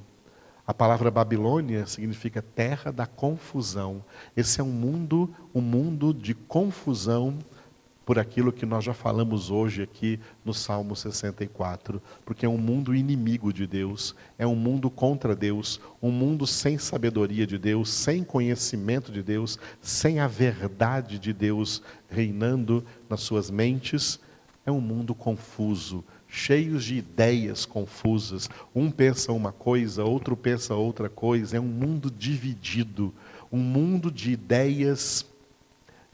A 0.66 0.72
palavra 0.72 1.10
Babilônia 1.10 1.88
significa 1.88 2.40
terra 2.40 2.92
da 2.92 3.08
confusão. 3.08 4.06
Esse 4.38 4.62
é 4.62 4.64
um 4.64 4.72
mundo, 4.72 5.34
um 5.56 5.60
mundo 5.60 6.14
de 6.14 6.36
confusão 6.36 7.40
por 8.06 8.20
aquilo 8.20 8.54
que 8.54 8.64
nós 8.64 8.84
já 8.84 8.94
falamos 8.94 9.50
hoje 9.50 9.82
aqui 9.82 10.20
no 10.46 10.54
Salmo 10.54 10.96
64, 10.96 12.00
porque 12.24 12.46
é 12.46 12.50
um 12.50 12.60
mundo 12.60 12.94
inimigo 12.94 13.52
de 13.52 13.66
Deus, 13.66 14.16
é 14.38 14.46
um 14.46 14.56
mundo 14.56 14.92
contra 14.92 15.36
Deus, 15.36 15.82
um 16.00 16.12
mundo 16.12 16.46
sem 16.46 16.78
sabedoria 16.78 17.48
de 17.48 17.58
Deus, 17.58 17.90
sem 17.90 18.24
conhecimento 18.24 19.12
de 19.12 19.24
Deus, 19.24 19.58
sem 19.82 20.20
a 20.20 20.28
verdade 20.28 21.18
de 21.18 21.34
Deus 21.34 21.82
reinando 22.08 22.86
nas 23.10 23.22
suas 23.22 23.50
mentes, 23.50 24.20
é 24.66 24.72
um 24.72 24.82
mundo 24.82 25.14
confuso, 25.14 26.04
cheios 26.28 26.84
de 26.86 26.96
ideias 26.96 27.66
confusas. 27.66 28.50
Um 28.74 28.90
pensa 28.90 29.32
uma 29.32 29.52
coisa, 29.52 30.04
outro 30.04 30.36
pensa 30.36 30.74
outra 30.74 31.10
coisa, 31.10 31.58
é 31.58 31.60
um 31.60 31.64
mundo 31.64 32.10
dividido, 32.10 33.14
um 33.52 33.60
mundo 33.60 34.12
de 34.12 34.32
ideias 34.32 35.26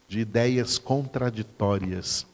de 0.08 0.20
ideias 0.20 0.80
contraditórias. 0.80 2.26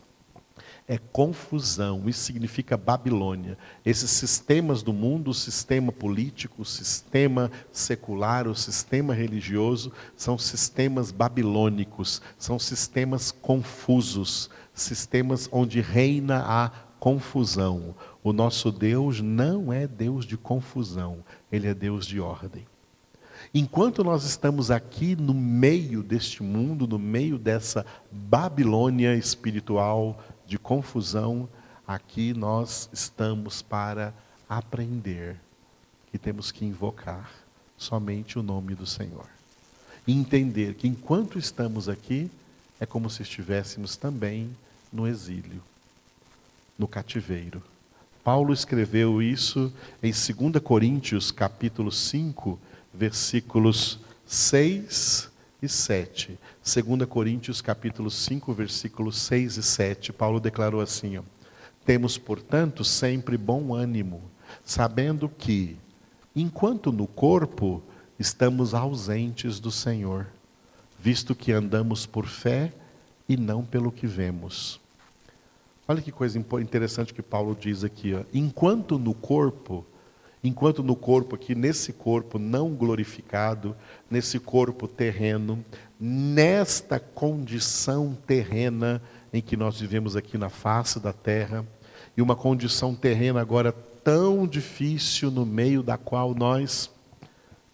É 0.87 0.99
confusão, 0.99 2.07
isso 2.07 2.19
significa 2.19 2.77
Babilônia. 2.77 3.57
Esses 3.83 4.11
sistemas 4.11 4.83
do 4.83 4.93
mundo, 4.93 5.31
o 5.31 5.33
sistema 5.33 5.91
político, 5.91 6.61
o 6.61 6.65
sistema 6.65 7.49
secular, 7.71 8.47
o 8.47 8.53
sistema 8.53 9.11
religioso, 9.11 9.91
são 10.15 10.37
sistemas 10.37 11.11
babilônicos, 11.11 12.21
são 12.37 12.59
sistemas 12.59 13.31
confusos, 13.31 14.51
sistemas 14.75 15.49
onde 15.51 15.81
reina 15.81 16.43
a 16.45 16.69
confusão. 16.99 17.95
O 18.23 18.31
nosso 18.31 18.71
Deus 18.71 19.21
não 19.21 19.73
é 19.73 19.87
Deus 19.87 20.23
de 20.23 20.37
confusão, 20.37 21.17
ele 21.51 21.67
é 21.67 21.73
Deus 21.73 22.05
de 22.05 22.19
ordem. 22.19 22.63
Enquanto 23.53 24.03
nós 24.03 24.23
estamos 24.23 24.69
aqui 24.69 25.15
no 25.15 25.33
meio 25.33 26.03
deste 26.03 26.43
mundo, 26.43 26.87
no 26.87 26.99
meio 26.99 27.37
dessa 27.37 27.85
Babilônia 28.11 29.15
espiritual 29.15 30.19
de 30.47 30.57
confusão, 30.57 31.49
aqui 31.87 32.33
nós 32.33 32.89
estamos 32.93 33.61
para 33.61 34.13
aprender 34.47 35.37
que 36.11 36.17
temos 36.17 36.51
que 36.51 36.65
invocar 36.65 37.31
somente 37.77 38.39
o 38.39 38.43
nome 38.43 38.75
do 38.75 38.85
Senhor. 38.85 39.25
E 40.07 40.13
entender 40.13 40.75
que 40.75 40.87
enquanto 40.87 41.37
estamos 41.39 41.89
aqui, 41.89 42.29
é 42.79 42.85
como 42.85 43.09
se 43.09 43.23
estivéssemos 43.23 43.95
também 43.95 44.55
no 44.91 45.07
exílio, 45.07 45.61
no 46.77 46.87
cativeiro. 46.87 47.61
Paulo 48.23 48.53
escreveu 48.53 49.21
isso 49.21 49.71
em 50.01 50.11
2 50.11 50.63
Coríntios, 50.63 51.31
capítulo 51.31 51.91
5, 51.91 52.59
versículos 52.93 53.99
6 54.25 55.29
e 55.65 55.69
7. 55.69 56.39
2 56.63 57.05
Coríntios 57.09 57.61
capítulo 57.61 58.09
5, 58.09 58.53
versículos 58.53 59.17
6 59.17 59.57
e 59.57 59.63
7, 59.63 60.13
Paulo 60.13 60.39
declarou 60.39 60.79
assim: 60.79 61.17
ó, 61.17 61.23
Temos, 61.85 62.17
portanto, 62.17 62.83
sempre 62.83 63.37
bom 63.37 63.73
ânimo, 63.73 64.21
sabendo 64.63 65.27
que, 65.27 65.77
enquanto 66.35 66.91
no 66.91 67.07
corpo 67.07 67.83
estamos 68.17 68.73
ausentes 68.73 69.59
do 69.59 69.71
Senhor, 69.71 70.27
visto 70.97 71.35
que 71.35 71.51
andamos 71.51 72.05
por 72.05 72.27
fé 72.27 72.73
e 73.27 73.35
não 73.35 73.63
pelo 73.63 73.91
que 73.91 74.07
vemos. 74.07 74.79
Olha 75.87 76.01
que 76.01 76.11
coisa 76.11 76.39
interessante 76.39 77.13
que 77.13 77.21
Paulo 77.21 77.55
diz 77.59 77.83
aqui. 77.83 78.13
Ó. 78.13 78.23
Enquanto 78.33 78.97
no 78.97 79.13
corpo 79.13 79.85
Enquanto 80.47 80.83
no 80.83 80.95
corpo 80.95 81.33
aqui, 81.33 81.55
nesse 81.55 81.91
corpo 81.91 82.37
não 82.37 82.75
glorificado, 82.75 83.75
nesse 84.11 84.39
corpo 84.39 84.87
terreno, 84.87 85.65
nesta 85.99 86.99
condição 86.99 88.15
terrena 88.27 89.01
em 89.33 89.41
que 89.41 89.57
nós 89.57 89.79
vivemos 89.79 90.15
aqui 90.15 90.37
na 90.37 90.47
face 90.49 90.99
da 90.99 91.11
terra, 91.11 91.65
e 92.15 92.21
uma 92.21 92.35
condição 92.35 92.93
terrena 92.93 93.41
agora 93.41 93.71
tão 93.71 94.45
difícil 94.45 95.31
no 95.31 95.47
meio 95.47 95.81
da 95.81 95.97
qual 95.97 96.35
nós 96.35 96.91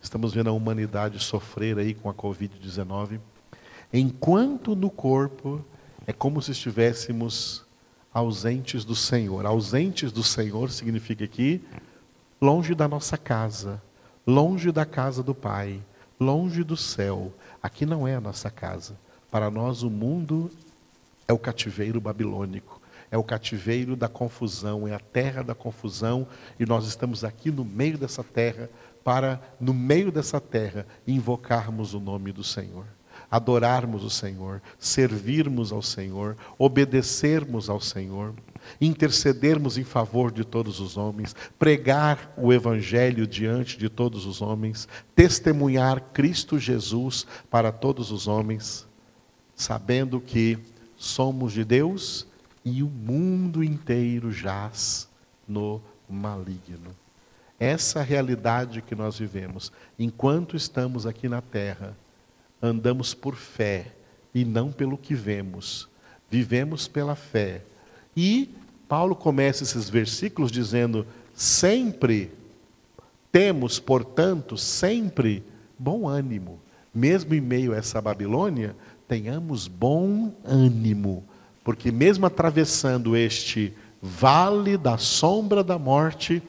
estamos 0.02 0.34
vendo 0.34 0.50
a 0.50 0.54
humanidade 0.54 1.22
sofrer 1.22 1.78
aí 1.78 1.94
com 1.94 2.10
a 2.10 2.14
Covid-19. 2.14 3.20
Enquanto 3.92 4.78
no 4.78 4.90
corpo 4.90 5.62
é 6.08 6.14
como 6.14 6.42
se 6.42 6.52
estivéssemos 6.52 7.66
ausentes 8.14 8.86
do 8.86 8.96
Senhor. 8.96 9.46
Ausentes 9.46 10.10
do 10.10 10.24
Senhor 10.24 10.72
significa 10.72 11.26
aqui 11.26 11.62
longe 12.42 12.74
da 12.74 12.88
nossa 12.88 13.18
casa, 13.18 13.80
longe 14.26 14.72
da 14.72 14.84
casa 14.84 15.22
do 15.22 15.36
Pai, 15.36 15.80
longe 16.20 16.64
do 16.64 16.76
céu. 16.76 17.32
Aqui 17.62 17.86
não 17.86 18.08
é 18.08 18.16
a 18.16 18.22
nossa 18.22 18.50
casa. 18.50 18.98
Para 19.30 19.52
nós, 19.52 19.84
o 19.84 19.90
mundo 19.92 20.50
é 21.28 21.34
o 21.34 21.38
cativeiro 21.38 22.02
babilônico, 22.02 22.82
é 23.12 23.18
o 23.18 23.24
cativeiro 23.24 23.96
da 23.96 24.08
confusão, 24.08 24.88
é 24.88 24.94
a 24.96 25.00
terra 25.00 25.44
da 25.44 25.54
confusão, 25.54 26.28
e 26.60 26.66
nós 26.66 26.88
estamos 26.88 27.24
aqui 27.24 27.52
no 27.52 27.64
meio 27.64 27.98
dessa 27.98 28.24
terra 28.24 28.68
para, 29.04 29.40
no 29.60 29.74
meio 29.74 30.12
dessa 30.12 30.42
terra, 30.42 30.88
invocarmos 31.08 31.94
o 31.94 32.00
nome 32.00 32.32
do 32.32 32.44
Senhor 32.44 32.86
adorarmos 33.30 34.04
o 34.04 34.10
Senhor, 34.10 34.62
servirmos 34.78 35.72
ao 35.72 35.82
Senhor, 35.82 36.36
obedecermos 36.60 37.70
ao 37.70 37.80
Senhor 37.80 38.34
intercedermos 38.80 39.78
em 39.78 39.84
favor 39.84 40.32
de 40.32 40.44
todos 40.44 40.80
os 40.80 40.98
homens, 40.98 41.36
pregar 41.58 42.34
o 42.38 42.52
Evangelho 42.52 43.28
diante 43.28 43.78
de 43.78 43.90
todos 43.90 44.26
os 44.26 44.42
homens, 44.42 44.88
testemunhar 45.16 46.02
Cristo 46.14 46.58
Jesus 46.58 47.26
para 47.50 47.72
todos 47.72 48.12
os 48.12 48.28
homens, 48.28 48.88
sabendo 49.56 50.20
que 50.20 50.58
somos 50.96 51.54
de 51.54 51.64
Deus 51.64 52.28
e 52.64 52.84
o 52.84 52.88
mundo 52.88 53.64
inteiro 53.64 54.32
jaz 54.32 55.10
no 55.48 55.82
maligno. 56.10 56.96
Essa 57.60 58.02
realidade 58.02 58.82
que 58.82 58.96
nós 58.96 59.20
vivemos, 59.20 59.72
enquanto 59.98 60.56
estamos 60.56 61.06
aqui 61.06 61.30
na 61.30 61.42
terra, 61.42 61.96
andamos 62.62 63.14
por 63.14 63.36
fé 63.36 63.94
e 64.34 64.46
não 64.46 64.72
pelo 64.72 64.98
que 64.98 65.14
vemos. 65.14 65.88
Vivemos 66.30 66.88
pela 66.88 67.16
fé 67.16 67.62
e 68.16 68.50
Paulo 68.88 69.16
começa 69.16 69.64
esses 69.64 69.90
versículos 69.90 70.52
dizendo: 70.52 71.06
sempre 71.34 72.32
temos, 73.32 73.80
portanto, 73.80 74.58
sempre 74.58 75.44
bom 75.80 76.08
ânimo. 76.08 76.60
Mesmo 76.94 77.34
em 77.34 77.40
meio 77.40 77.74
a 77.74 77.78
essa 77.78 78.02
Babilônia, 78.02 78.76
tenhamos 79.08 79.68
bom 79.68 80.34
ânimo, 80.44 81.24
porque 81.64 81.92
mesmo 81.92 82.26
atravessando 82.26 83.16
este 83.16 83.74
vale 84.02 84.78
da 84.78 84.98
sombra 84.98 85.64
da 85.64 85.80
morte, 85.80 86.44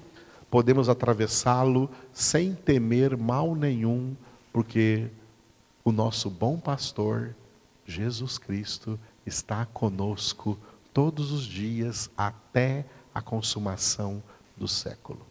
podemos 0.51 0.89
atravessá-lo 0.89 1.89
sem 2.13 2.55
temer 2.55 3.17
mal 3.17 3.55
nenhum, 3.55 4.17
porque 4.53 5.07
o 5.85 5.93
nosso 5.93 6.29
bom 6.29 6.59
pastor, 6.59 7.35
Jesus 7.87 8.39
Cristo, 8.39 8.99
está 9.25 9.65
conosco 9.67 10.59
todos 10.93 11.33
os 11.33 11.45
dias 11.45 12.11
até 12.17 12.85
a 13.15 13.21
consumação 13.21 14.23
do 14.57 14.69
século. 14.69 15.25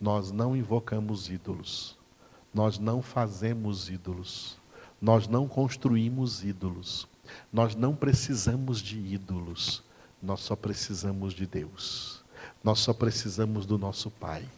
Nós 0.00 0.30
não 0.30 0.56
invocamos 0.56 1.28
ídolos, 1.28 1.96
nós 2.52 2.78
não 2.78 3.00
fazemos 3.00 3.88
ídolos, 3.88 4.58
nós 5.00 5.26
não 5.26 5.48
construímos 5.48 6.44
ídolos, 6.44 7.08
nós 7.52 7.74
não 7.74 7.94
precisamos 7.94 8.80
de 8.80 8.98
ídolos, 8.98 9.82
nós 10.22 10.40
só 10.40 10.56
precisamos 10.56 11.34
de 11.34 11.46
Deus, 11.46 12.22
nós 12.62 12.80
só 12.80 12.92
precisamos 12.92 13.66
do 13.66 13.78
nosso 13.78 14.10
Pai, 14.10 14.48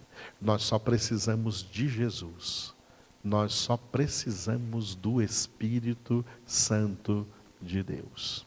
nós 0.40 0.62
só 0.62 0.78
precisamos 0.78 1.62
de 1.62 1.88
Jesus, 1.88 2.74
nós 3.22 3.52
só 3.54 3.76
precisamos 3.76 4.94
do 4.94 5.20
Espírito 5.20 6.24
Santo 6.46 7.26
de 7.60 7.82
Deus. 7.82 8.46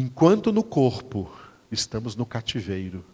Enquanto 0.00 0.50
no 0.50 0.64
corpo 0.64 1.30
estamos 1.70 2.16
no 2.16 2.24
cativeiro, 2.24 3.04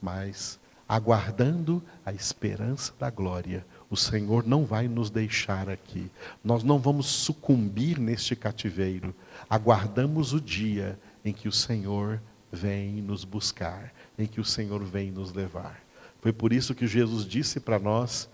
mas 0.00 0.58
aguardando 0.88 1.80
a 2.04 2.12
esperança 2.12 2.92
da 2.98 3.08
glória. 3.10 3.64
O 3.88 3.96
Senhor 3.96 4.44
não 4.44 4.64
vai 4.64 4.88
nos 4.88 5.08
deixar 5.08 5.68
aqui. 5.68 6.10
Nós 6.42 6.64
não 6.64 6.80
vamos 6.80 7.06
sucumbir 7.06 7.96
neste 7.96 8.34
cativeiro. 8.34 9.14
Aguardamos 9.48 10.32
o 10.32 10.40
dia 10.40 10.98
em 11.24 11.32
que 11.32 11.46
o 11.46 11.52
Senhor 11.52 12.20
vem 12.50 13.00
nos 13.00 13.22
buscar, 13.24 13.94
em 14.18 14.26
que 14.26 14.40
o 14.40 14.44
Senhor 14.44 14.82
vem 14.82 15.12
nos 15.12 15.32
levar. 15.32 15.80
Foi 16.20 16.32
por 16.32 16.52
isso 16.52 16.74
que 16.74 16.88
Jesus 16.88 17.24
disse 17.24 17.60
para 17.60 17.78
nós, 17.78 18.28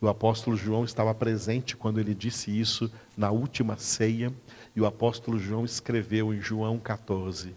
o 0.00 0.08
apóstolo 0.08 0.56
João 0.56 0.84
estava 0.84 1.14
presente 1.14 1.76
quando 1.76 2.00
ele 2.00 2.12
disse 2.12 2.50
isso 2.50 2.90
na 3.16 3.30
última 3.30 3.76
ceia, 3.76 4.32
e 4.74 4.80
o 4.80 4.86
apóstolo 4.86 5.38
João 5.38 5.64
escreveu 5.64 6.32
em 6.32 6.40
João 6.40 6.78
14: 6.78 7.54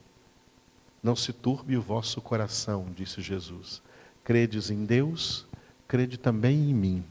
Não 1.01 1.15
se 1.15 1.31
turbe 1.31 1.77
o 1.77 1.81
vosso 1.81 2.21
coração, 2.21 2.87
disse 2.95 3.21
Jesus. 3.21 3.81
Credes 4.23 4.69
em 4.69 4.85
Deus, 4.85 5.45
crede 5.87 6.17
também 6.17 6.69
em 6.69 6.73
mim. 6.73 7.03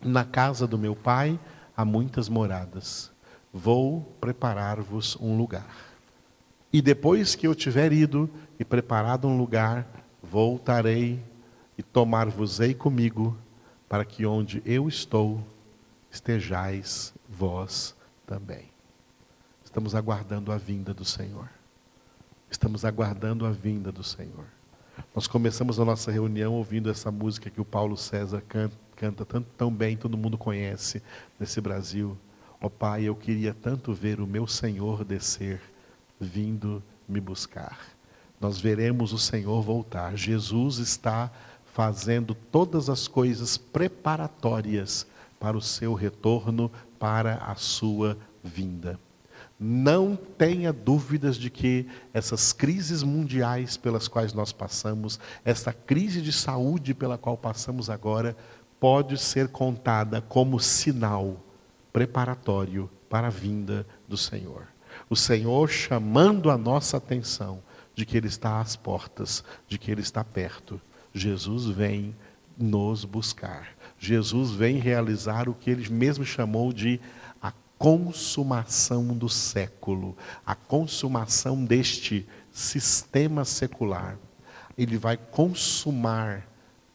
Na 0.00 0.24
casa 0.24 0.66
do 0.66 0.78
meu 0.78 0.94
pai 0.94 1.38
há 1.76 1.84
muitas 1.84 2.28
moradas. 2.28 3.10
Vou 3.52 4.02
preparar-vos 4.20 5.16
um 5.20 5.36
lugar. 5.36 5.94
E 6.72 6.82
depois 6.82 7.34
que 7.34 7.46
eu 7.46 7.54
tiver 7.54 7.92
ido 7.92 8.30
e 8.58 8.64
preparado 8.64 9.26
um 9.26 9.36
lugar, 9.36 9.86
voltarei 10.22 11.22
e 11.78 11.82
tomar-vos-ei 11.82 12.74
comigo, 12.74 13.36
para 13.88 14.04
que 14.04 14.26
onde 14.26 14.62
eu 14.64 14.88
estou, 14.88 15.42
estejais 16.10 17.14
vós 17.28 17.94
também. 18.26 18.75
Estamos 19.76 19.94
aguardando 19.94 20.50
a 20.52 20.56
vinda 20.56 20.94
do 20.94 21.04
Senhor. 21.04 21.50
Estamos 22.50 22.82
aguardando 22.82 23.44
a 23.44 23.50
vinda 23.50 23.92
do 23.92 24.02
Senhor. 24.02 24.46
Nós 25.14 25.26
começamos 25.26 25.78
a 25.78 25.84
nossa 25.84 26.10
reunião 26.10 26.54
ouvindo 26.54 26.88
essa 26.88 27.10
música 27.10 27.50
que 27.50 27.60
o 27.60 27.64
Paulo 27.64 27.94
César 27.94 28.42
canta, 28.48 28.74
canta 28.96 29.26
tanto, 29.26 29.46
tão 29.54 29.70
bem, 29.70 29.94
todo 29.94 30.16
mundo 30.16 30.38
conhece 30.38 31.02
nesse 31.38 31.60
Brasil. 31.60 32.16
Ó 32.58 32.68
oh, 32.68 32.70
Pai, 32.70 33.02
eu 33.02 33.14
queria 33.14 33.52
tanto 33.52 33.92
ver 33.92 34.18
o 34.18 34.26
meu 34.26 34.46
Senhor 34.46 35.04
descer 35.04 35.60
vindo 36.18 36.82
me 37.06 37.20
buscar. 37.20 37.78
Nós 38.40 38.58
veremos 38.58 39.12
o 39.12 39.18
Senhor 39.18 39.60
voltar. 39.60 40.16
Jesus 40.16 40.78
está 40.78 41.30
fazendo 41.66 42.34
todas 42.34 42.88
as 42.88 43.06
coisas 43.06 43.58
preparatórias 43.58 45.06
para 45.38 45.54
o 45.54 45.60
seu 45.60 45.92
retorno, 45.92 46.72
para 46.98 47.34
a 47.34 47.56
sua 47.56 48.16
vinda. 48.42 48.98
Não 49.58 50.16
tenha 50.16 50.72
dúvidas 50.72 51.36
de 51.36 51.48
que 51.48 51.86
essas 52.12 52.52
crises 52.52 53.02
mundiais 53.02 53.76
pelas 53.76 54.06
quais 54.06 54.32
nós 54.32 54.52
passamos, 54.52 55.18
essa 55.44 55.72
crise 55.72 56.20
de 56.20 56.32
saúde 56.32 56.92
pela 56.92 57.16
qual 57.16 57.36
passamos 57.36 57.88
agora, 57.88 58.36
pode 58.78 59.16
ser 59.18 59.48
contada 59.48 60.20
como 60.20 60.60
sinal 60.60 61.42
preparatório 61.92 62.90
para 63.08 63.28
a 63.28 63.30
vinda 63.30 63.86
do 64.06 64.16
Senhor 64.16 64.66
o 65.08 65.16
Senhor 65.16 65.68
chamando 65.68 66.50
a 66.50 66.56
nossa 66.56 66.96
atenção 66.96 67.62
de 67.94 68.04
que 68.04 68.16
Ele 68.16 68.28
está 68.28 68.60
às 68.60 68.76
portas, 68.76 69.44
de 69.68 69.78
que 69.78 69.90
Ele 69.90 70.00
está 70.00 70.22
perto. 70.22 70.80
Jesus 71.12 71.66
vem 71.66 72.14
nos 72.58 73.04
buscar. 73.04 73.68
Jesus 73.98 74.50
vem 74.50 74.78
realizar 74.78 75.48
o 75.48 75.54
que 75.54 75.70
Ele 75.70 75.88
mesmo 75.88 76.24
chamou 76.24 76.72
de 76.72 77.00
consumação 77.78 79.08
do 79.08 79.28
século, 79.28 80.16
a 80.44 80.54
consumação 80.54 81.64
deste 81.64 82.26
sistema 82.50 83.44
secular. 83.44 84.18
Ele 84.76 84.96
vai 84.96 85.16
consumar 85.16 86.46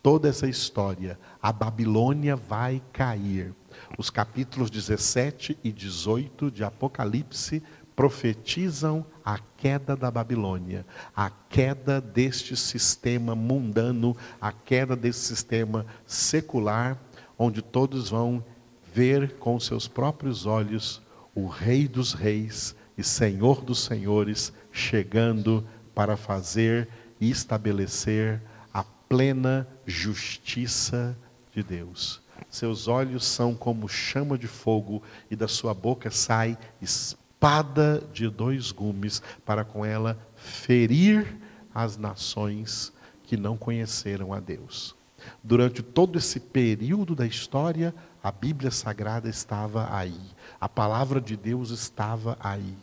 toda 0.01 0.29
essa 0.29 0.47
história. 0.47 1.19
A 1.41 1.51
Babilônia 1.51 2.35
vai 2.35 2.81
cair. 2.91 3.53
Os 3.97 4.09
capítulos 4.09 4.69
17 4.69 5.57
e 5.63 5.71
18 5.71 6.51
de 6.51 6.63
Apocalipse 6.63 7.61
profetizam 7.95 9.05
a 9.23 9.37
queda 9.57 9.95
da 9.95 10.09
Babilônia, 10.09 10.85
a 11.15 11.29
queda 11.29 12.01
deste 12.01 12.55
sistema 12.55 13.35
mundano, 13.35 14.15
a 14.39 14.51
queda 14.51 14.95
desse 14.95 15.19
sistema 15.19 15.85
secular, 16.05 16.97
onde 17.37 17.61
todos 17.61 18.09
vão 18.09 18.43
ver 18.93 19.33
com 19.37 19.59
seus 19.59 19.87
próprios 19.87 20.45
olhos 20.45 21.01
o 21.33 21.47
Rei 21.47 21.87
dos 21.87 22.13
Reis 22.13 22.75
e 22.97 23.03
Senhor 23.03 23.61
dos 23.63 23.79
Senhores 23.83 24.51
chegando 24.71 25.65
para 25.95 26.17
fazer 26.17 26.87
e 27.19 27.29
estabelecer 27.29 28.41
a 28.73 28.83
plena 28.83 29.67
justiça 29.85 31.17
de 31.53 31.63
Deus. 31.63 32.21
Seus 32.49 32.87
olhos 32.87 33.25
são 33.25 33.55
como 33.55 33.87
chama 33.87 34.37
de 34.37 34.47
fogo 34.47 35.01
e 35.29 35.35
da 35.35 35.47
sua 35.47 35.73
boca 35.73 36.09
sai 36.09 36.57
espada 36.81 38.03
de 38.11 38.27
dois 38.29 38.71
gumes, 38.71 39.21
para 39.45 39.63
com 39.63 39.85
ela 39.85 40.19
ferir 40.35 41.37
as 41.73 41.97
nações 41.97 42.91
que 43.23 43.37
não 43.37 43.55
conheceram 43.55 44.33
a 44.33 44.39
Deus. 44.39 44.95
Durante 45.43 45.81
todo 45.81 46.17
esse 46.17 46.39
período 46.39 47.15
da 47.15 47.25
história, 47.25 47.93
a 48.23 48.31
Bíblia 48.31 48.71
Sagrada 48.71 49.29
estava 49.29 49.87
aí, 49.95 50.19
a 50.59 50.69
palavra 50.69 51.19
de 51.21 51.35
Deus 51.35 51.69
estava 51.69 52.37
aí, 52.39 52.75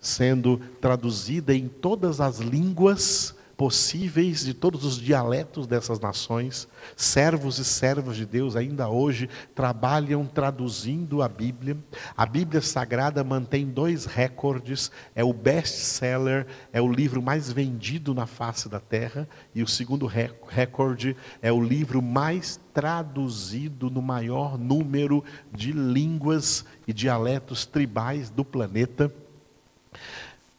sendo 0.00 0.58
traduzida 0.80 1.54
em 1.54 1.68
todas 1.68 2.20
as 2.20 2.38
línguas 2.38 3.35
possíveis 3.56 4.44
de 4.44 4.52
todos 4.52 4.84
os 4.84 4.98
dialetos 4.98 5.66
dessas 5.66 5.98
nações. 5.98 6.68
Servos 6.94 7.58
e 7.58 7.64
servas 7.64 8.16
de 8.16 8.26
Deus 8.26 8.54
ainda 8.54 8.88
hoje 8.88 9.28
trabalham 9.54 10.26
traduzindo 10.26 11.22
a 11.22 11.28
Bíblia. 11.28 11.76
A 12.16 12.26
Bíblia 12.26 12.60
Sagrada 12.60 13.24
mantém 13.24 13.66
dois 13.66 14.04
recordes: 14.04 14.90
é 15.14 15.24
o 15.24 15.32
best-seller, 15.32 16.46
é 16.72 16.80
o 16.82 16.92
livro 16.92 17.22
mais 17.22 17.50
vendido 17.50 18.12
na 18.12 18.26
face 18.26 18.68
da 18.68 18.78
terra, 18.78 19.26
e 19.54 19.62
o 19.62 19.68
segundo 19.68 20.06
recorde 20.06 21.16
é 21.40 21.50
o 21.50 21.62
livro 21.62 22.02
mais 22.02 22.60
traduzido 22.74 23.88
no 23.88 24.02
maior 24.02 24.58
número 24.58 25.24
de 25.50 25.72
línguas 25.72 26.64
e 26.86 26.92
dialetos 26.92 27.64
tribais 27.64 28.28
do 28.28 28.44
planeta. 28.44 29.10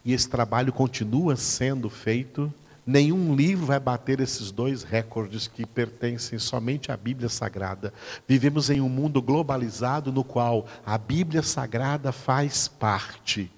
E 0.04 0.12
esse 0.12 0.28
trabalho 0.28 0.72
continua 0.72 1.36
sendo 1.36 1.88
feito 1.88 2.52
Nenhum 2.90 3.36
livro 3.36 3.66
vai 3.66 3.78
bater 3.78 4.18
esses 4.18 4.50
dois 4.50 4.82
recordes 4.82 5.46
que 5.46 5.66
pertencem 5.66 6.38
somente 6.38 6.90
à 6.90 6.96
Bíblia 6.96 7.28
Sagrada. 7.28 7.92
Vivemos 8.26 8.70
em 8.70 8.80
um 8.80 8.88
mundo 8.88 9.20
globalizado 9.20 10.10
no 10.10 10.24
qual 10.24 10.66
a 10.86 10.96
Bíblia 10.96 11.42
Sagrada 11.42 12.12
faz 12.12 12.66
parte. 12.66 13.52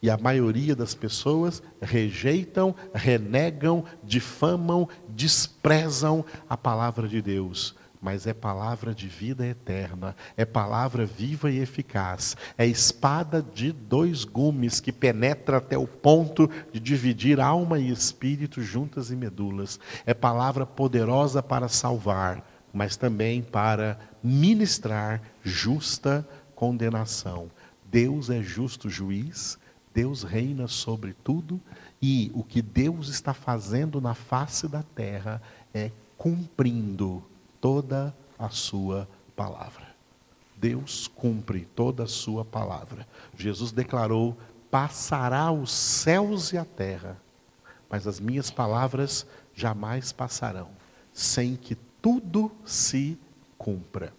E 0.00 0.08
a 0.08 0.16
maioria 0.16 0.74
das 0.74 0.94
pessoas 0.94 1.62
rejeitam, 1.78 2.74
renegam, 2.94 3.84
difamam, 4.02 4.88
desprezam 5.10 6.24
a 6.48 6.56
palavra 6.56 7.06
de 7.06 7.20
Deus 7.20 7.76
mas 8.02 8.26
é 8.26 8.34
palavra 8.34 8.92
de 8.92 9.06
vida 9.06 9.46
eterna, 9.46 10.16
é 10.36 10.44
palavra 10.44 11.06
viva 11.06 11.48
e 11.52 11.60
eficaz, 11.60 12.36
é 12.58 12.66
espada 12.66 13.40
de 13.40 13.70
dois 13.70 14.24
gumes 14.24 14.80
que 14.80 14.90
penetra 14.90 15.58
até 15.58 15.78
o 15.78 15.86
ponto 15.86 16.50
de 16.72 16.80
dividir 16.80 17.40
alma 17.40 17.78
e 17.78 17.92
espírito 17.92 18.60
juntas 18.60 19.12
e 19.12 19.16
medulas, 19.16 19.78
é 20.04 20.12
palavra 20.12 20.66
poderosa 20.66 21.40
para 21.40 21.68
salvar, 21.68 22.44
mas 22.74 22.96
também 22.96 23.40
para 23.40 23.96
ministrar 24.20 25.22
justa 25.44 26.26
condenação. 26.56 27.52
Deus 27.84 28.30
é 28.30 28.42
justo 28.42 28.90
juiz, 28.90 29.56
Deus 29.94 30.24
reina 30.24 30.66
sobre 30.66 31.12
tudo 31.12 31.60
e 32.00 32.32
o 32.34 32.42
que 32.42 32.60
Deus 32.60 33.08
está 33.08 33.32
fazendo 33.32 34.00
na 34.00 34.14
face 34.14 34.66
da 34.66 34.82
terra 34.82 35.40
é 35.72 35.92
cumprindo 36.16 37.22
toda 37.62 38.14
a 38.36 38.50
sua 38.50 39.08
palavra. 39.36 39.86
Deus 40.56 41.06
cumpre 41.06 41.64
toda 41.76 42.02
a 42.02 42.08
sua 42.08 42.44
palavra. 42.44 43.06
Jesus 43.38 43.72
declarou: 43.72 44.36
passará 44.70 45.50
os 45.50 45.70
céus 45.70 46.52
e 46.52 46.58
a 46.58 46.64
terra, 46.64 47.16
mas 47.88 48.06
as 48.06 48.18
minhas 48.18 48.50
palavras 48.50 49.24
jamais 49.54 50.12
passarão, 50.12 50.68
sem 51.12 51.56
que 51.56 51.76
tudo 52.02 52.50
se 52.66 53.16
cumpra. 53.56 54.12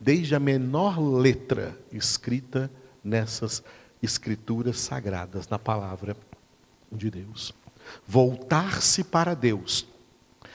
Desde 0.00 0.34
a 0.34 0.40
menor 0.40 0.98
letra 0.98 1.78
escrita 1.92 2.70
nessas 3.04 3.62
escrituras 4.02 4.80
sagradas, 4.80 5.46
na 5.46 5.58
palavra 5.58 6.16
de 6.90 7.10
Deus. 7.10 7.54
Voltar-se 8.06 9.04
para 9.04 9.34
Deus 9.34 9.86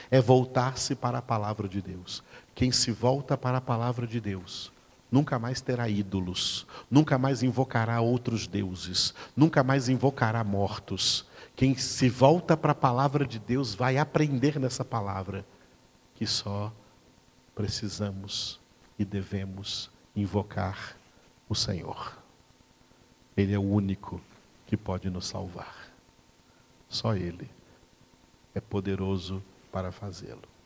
é 0.10 0.22
voltar-se 0.22 0.96
para 0.96 1.20
a 1.20 1.22
palavra 1.22 1.68
de 1.68 1.82
Deus. 1.82 2.24
Quem 2.56 2.72
se 2.72 2.92
volta 2.92 3.38
para 3.38 3.58
a 3.58 3.62
palavra 3.62 4.08
de 4.08 4.20
Deus 4.20 4.72
nunca 5.12 5.40
mais 5.40 5.62
terá 5.62 5.88
ídolos, 5.90 6.68
nunca 6.90 7.18
mais 7.18 7.44
invocará 7.44 8.00
outros 8.02 8.48
deuses, 8.48 9.14
nunca 9.36 9.64
mais 9.64 9.90
invocará 9.90 10.44
mortos. 10.44 11.26
Quem 11.56 11.76
se 11.76 12.10
volta 12.10 12.56
para 12.56 12.74
a 12.74 12.76
palavra 12.76 13.26
de 13.26 13.40
Deus 13.40 13.74
vai 13.74 13.98
aprender 13.98 14.60
nessa 14.60 14.84
palavra 14.84 15.46
que 16.16 16.28
só 16.28 16.72
precisamos 17.56 18.60
e 19.00 19.06
devemos 19.06 19.90
invocar 20.16 20.96
o 21.48 21.56
Senhor. 21.56 22.18
Ele 23.36 23.54
é 23.54 23.60
o 23.60 23.64
único 23.64 24.22
que 24.66 24.76
pode 24.76 25.10
nos 25.10 25.28
salvar. 25.28 25.88
Só 26.90 27.16
Ele 27.16 27.50
é 28.54 28.60
poderoso 28.60 29.44
para 29.78 29.92
fazê-lo. 29.92 30.57